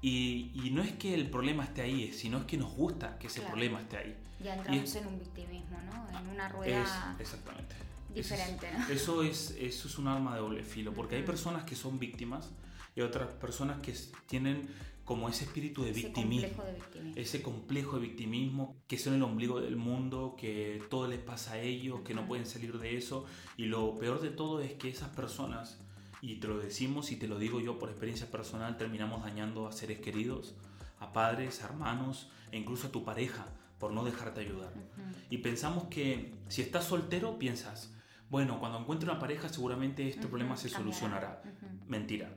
Y, 0.00 0.50
y 0.54 0.70
no 0.70 0.82
es 0.82 0.92
que 0.92 1.14
el 1.14 1.30
problema 1.30 1.62
esté 1.64 1.82
ahí, 1.82 2.12
sino 2.12 2.38
es 2.38 2.44
que 2.44 2.56
nos 2.56 2.72
gusta 2.74 3.18
que 3.18 3.28
ese 3.28 3.40
Claro. 3.40 3.52
problema 3.52 3.80
esté 3.80 3.96
ahí. 3.98 4.16
Ya 4.42 4.54
entramos 4.56 4.82
es- 4.82 4.94
en 4.96 5.06
un 5.06 5.18
victimismo, 5.18 5.78
¿no? 5.82 6.18
En 6.18 6.26
una 6.28 6.46
Es, 6.48 6.52
rueda 6.52 7.16
exactamente. 7.20 7.76
diferente, 8.12 8.68
Eso 8.68 8.78
¿no? 8.78 8.82
es, 8.82 8.90
eso 8.90 9.22
es, 9.22 9.50
eso 9.60 9.88
es 9.88 9.98
un 9.98 10.08
arma 10.08 10.34
de 10.34 10.40
doble 10.40 10.64
filo, 10.64 10.92
porque 10.92 11.14
hay 11.16 11.22
personas 11.22 11.62
que 11.64 11.76
son 11.76 11.98
víctimas 12.00 12.50
y 12.96 13.00
otras 13.02 13.28
personas 13.34 13.80
que 13.80 13.94
tienen 14.26 14.68
como 15.04 15.28
ese 15.28 15.44
espíritu 15.44 15.82
de 15.82 15.90
Ese 15.90 16.02
victimismo. 16.02 16.48
complejo 16.48 16.64
de 16.64 16.72
victimismo. 16.72 17.20
Ese 17.20 17.42
complejo 17.42 17.96
de 17.96 18.02
victimismo, 18.02 18.76
que 18.86 18.98
son 18.98 19.14
el 19.14 19.22
ombligo 19.22 19.60
del 19.60 19.76
mundo, 19.76 20.36
que 20.38 20.82
todo 20.90 21.08
les 21.08 21.18
pasa 21.20 21.54
a 21.54 21.58
ellos, 21.60 22.00
que 22.02 22.14
no 22.14 22.26
pueden 22.26 22.46
salir 22.46 22.78
de 22.78 22.96
eso. 22.96 23.26
Y 23.56 23.66
lo 23.66 23.96
peor 23.96 24.20
de 24.20 24.30
todo 24.30 24.60
es 24.60 24.74
que 24.74 24.88
esas 24.88 25.08
personas, 25.10 25.80
y 26.20 26.36
te 26.36 26.46
lo 26.46 26.58
decimos 26.58 27.10
y 27.10 27.16
te 27.16 27.26
lo 27.26 27.38
digo 27.38 27.60
yo 27.60 27.78
por 27.78 27.88
experiencia 27.90 28.30
personal, 28.30 28.76
terminamos 28.76 29.22
dañando 29.22 29.66
a 29.66 29.72
seres 29.72 29.98
queridos, 30.00 30.54
a 31.00 31.12
padres, 31.12 31.62
a 31.62 31.66
hermanos 31.66 32.30
e 32.52 32.58
incluso 32.58 32.86
a 32.86 32.92
tu 32.92 33.04
pareja 33.04 33.46
por 33.78 33.92
no 33.92 34.04
dejarte 34.04 34.40
ayudar. 34.40 34.72
Y 35.30 35.38
pensamos 35.38 35.84
que 35.84 36.32
si 36.46 36.62
estás 36.62 36.84
soltero, 36.84 37.38
piensas, 37.38 37.92
bueno, 38.30 38.60
cuando 38.60 38.78
encuentre 38.78 39.10
una 39.10 39.18
pareja 39.18 39.48
seguramente 39.48 40.08
este 40.08 40.28
problema 40.28 40.56
se 40.56 40.70
cambiará. 40.70 40.96
solucionará. 40.98 41.42
Mentira. 41.88 42.30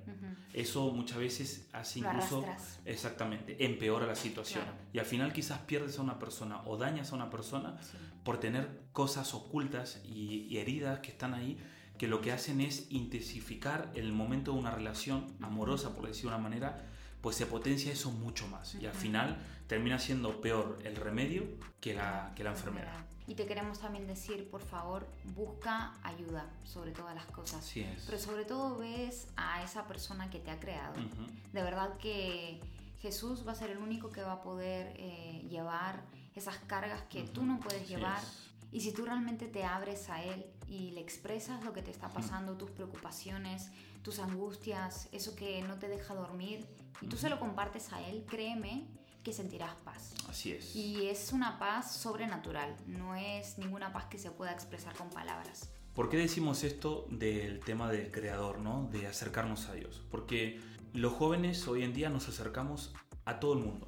Eso 0.61 0.91
muchas 0.91 1.17
veces 1.17 1.67
hace 1.73 1.99
incluso... 1.99 2.41
arrastras. 2.43 2.79
Exactamente, 2.85 3.63
empeora 3.65 4.05
la 4.07 4.15
situación. 4.15 4.63
Claro. 4.63 4.77
Y 4.93 4.99
al 4.99 5.05
final 5.05 5.33
quizás 5.33 5.59
pierdes 5.59 5.99
a 5.99 6.01
una 6.01 6.17
persona 6.17 6.61
o 6.65 6.77
dañas 6.77 7.11
a 7.11 7.15
una 7.15 7.29
persona 7.29 7.77
Sí. 7.81 7.97
por 8.23 8.39
tener 8.39 8.81
cosas 8.93 9.33
ocultas 9.33 10.01
y, 10.05 10.47
y 10.49 10.57
heridas 10.57 10.99
que 10.99 11.11
están 11.11 11.33
ahí 11.33 11.57
que 11.97 12.07
lo 12.07 12.19
que 12.21 12.31
hacen 12.33 12.59
es 12.61 12.87
intensificar 12.89 13.91
el 13.95 14.11
momento 14.11 14.51
de 14.51 14.59
una 14.59 14.71
relación 14.71 15.27
amorosa, 15.41 15.95
por 15.95 16.07
decir 16.07 16.23
de 16.23 16.27
una 16.29 16.37
manera, 16.37 16.85
pues 17.25 17.37
se 17.37 17.47
potencia 17.47 17.91
eso 17.91 18.11
mucho 18.11 18.47
más. 18.49 18.75
Y 18.75 18.85
al 18.85 18.93
final 18.93 19.35
termina 19.65 19.97
siendo 19.97 20.41
peor 20.41 20.77
el 20.83 20.95
remedio 20.95 21.43
que 21.81 21.95
la, 21.95 22.31
que 22.35 22.43
la 22.43 22.51
enfermedad. 22.51 22.93
Y 23.25 23.33
te 23.33 23.47
queremos 23.47 23.79
también 23.79 24.05
decir, 24.05 24.47
por 24.51 24.61
favor, 24.61 25.07
busca 25.33 25.95
ayuda 26.03 26.47
sobre 26.63 26.91
todas 26.91 27.15
las 27.15 27.25
cosas. 27.25 27.61
Así 27.61 27.79
es. 27.81 28.03
Pero 28.05 28.19
sobre 28.19 28.45
todo 28.45 28.77
ves 28.77 29.29
a 29.37 29.63
esa 29.63 29.87
persona 29.87 30.29
que 30.29 30.37
te 30.37 30.51
ha 30.51 30.59
creado. 30.59 30.93
Ujú. 30.99 31.25
De 31.51 31.63
verdad 31.63 31.97
que 31.97 32.61
Jesús 32.99 33.43
va 33.47 33.53
a 33.53 33.55
ser 33.55 33.71
el 33.71 33.79
único 33.79 34.11
que 34.11 34.21
va 34.21 34.33
a 34.33 34.41
poder 34.43 34.93
eh, 34.95 35.47
llevar 35.49 36.03
esas 36.35 36.57
cargas 36.67 37.01
que 37.09 37.23
tú 37.23 37.43
no 37.43 37.59
puedes 37.59 37.81
Así 37.81 37.95
llevar. 37.95 38.21
es. 38.21 38.51
Y 38.75 38.81
si 38.81 38.91
tú 38.91 39.05
realmente 39.05 39.47
te 39.47 39.63
abres 39.63 40.09
a 40.09 40.21
Él 40.21 40.45
y 40.67 40.91
le 40.91 40.99
expresas 40.99 41.63
lo 41.63 41.71
que 41.71 41.81
te 41.81 41.91
está 41.91 42.09
pasando, 42.09 42.57
tus 42.57 42.71
preocupaciones, 42.71 43.71
tus 44.01 44.19
angustias, 44.19 45.07
eso 45.13 45.33
que 45.33 45.61
no 45.61 45.79
te 45.79 45.87
deja 45.87 46.13
dormir, 46.13 46.65
y 46.99 47.07
tú 47.07 47.15
se 47.15 47.29
lo 47.29 47.39
compartes 47.39 47.93
a 47.93 48.05
Él, 48.05 48.25
créeme 48.27 48.85
que 49.23 49.31
sentirás 49.31 49.73
paz. 49.85 50.13
Así 50.27 50.51
es. 50.51 50.75
Y 50.75 51.07
es 51.07 51.31
una 51.31 51.57
paz 51.57 51.95
sobrenatural, 51.95 52.75
no 52.85 53.15
es 53.15 53.57
ninguna 53.57 53.93
paz 53.93 54.07
que 54.07 54.17
se 54.17 54.29
pueda 54.29 54.51
expresar 54.51 54.93
con 54.93 55.09
palabras. 55.09 55.69
¿Por 55.93 56.09
qué 56.09 56.17
decimos 56.17 56.65
esto 56.65 57.07
del 57.09 57.61
tema 57.61 57.89
del 57.89 58.11
creador, 58.11 58.59
¿no? 58.59 58.89
de 58.91 59.07
acercarnos 59.07 59.69
a 59.69 59.73
Dios? 59.73 60.03
Porque 60.11 60.59
los 60.91 61.13
jóvenes 61.13 61.65
hoy 61.69 61.85
en 61.85 61.93
día 61.93 62.09
nos 62.09 62.27
acercamos 62.27 62.93
a 63.23 63.39
todo 63.39 63.53
el 63.53 63.59
mundo. 63.59 63.87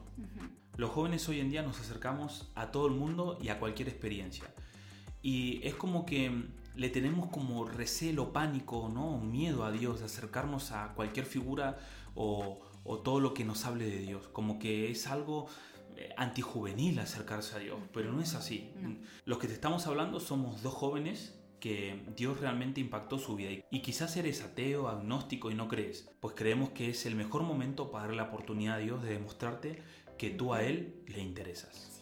Los 0.77 0.91
jóvenes 0.91 1.27
hoy 1.27 1.41
en 1.41 1.49
día 1.49 1.61
nos 1.61 1.77
acercamos 1.81 2.49
a 2.55 2.71
todo 2.71 2.87
el 2.87 2.93
mundo 2.93 3.37
y 3.41 3.49
a 3.49 3.59
cualquier 3.59 3.89
experiencia. 3.89 4.45
Y 5.27 5.59
es 5.67 5.75
como 5.75 6.05
que 6.05 6.31
le 6.73 6.87
tenemos 6.87 7.29
como 7.29 7.65
recelo, 7.65 8.31
pánico, 8.31 8.87
¿no? 8.87 9.17
miedo 9.17 9.65
a 9.65 9.73
Dios 9.73 9.99
de 9.99 10.05
acercarnos 10.05 10.71
a 10.71 10.93
cualquier 10.93 11.25
figura 11.25 11.77
o, 12.15 12.61
o 12.85 12.99
todo 12.99 13.19
lo 13.19 13.33
que 13.33 13.43
nos 13.43 13.65
hable 13.65 13.87
de 13.87 13.99
Dios. 13.99 14.29
Como 14.29 14.57
que 14.57 14.89
es 14.89 15.05
algo 15.05 15.47
eh, 15.97 16.13
antijuvenil 16.15 16.97
acercarse 16.99 17.57
a 17.57 17.59
Dios, 17.59 17.77
pero 17.91 18.13
no 18.13 18.21
es 18.21 18.35
así. 18.35 18.71
No. 18.81 18.95
Los 19.25 19.39
que 19.39 19.47
te 19.47 19.53
estamos 19.53 19.85
hablando 19.85 20.21
somos 20.21 20.63
dos 20.63 20.73
jóvenes 20.73 21.37
que 21.59 22.05
Dios 22.15 22.39
realmente 22.39 22.79
impactó 22.79 23.19
su 23.19 23.35
vida. 23.35 23.49
Y 23.69 23.81
quizás 23.81 24.15
eres 24.15 24.41
ateo, 24.43 24.87
agnóstico 24.87 25.51
y 25.51 25.55
no 25.55 25.67
crees, 25.67 26.09
pues 26.21 26.35
creemos 26.37 26.69
que 26.69 26.89
es 26.89 27.05
el 27.05 27.15
mejor 27.15 27.43
momento 27.43 27.91
para 27.91 28.05
darle 28.05 28.15
la 28.15 28.29
oportunidad 28.29 28.75
a 28.75 28.79
Dios 28.79 29.03
de 29.03 29.09
demostrarte 29.09 29.83
que 30.17 30.29
tú 30.29 30.53
a 30.53 30.63
Él 30.63 31.03
le 31.05 31.19
interesas. 31.19 31.96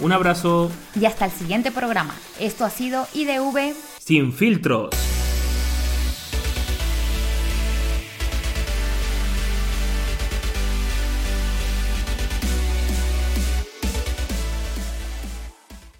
Un 0.00 0.12
abrazo 0.12 0.70
Y 0.94 1.06
hasta 1.06 1.24
el 1.24 1.32
siguiente 1.32 1.72
programa. 1.72 2.14
Esto 2.38 2.64
ha 2.64 2.70
sido 2.70 3.08
IDV 3.14 3.74
sin 3.98 4.32
filtros. 4.32 4.90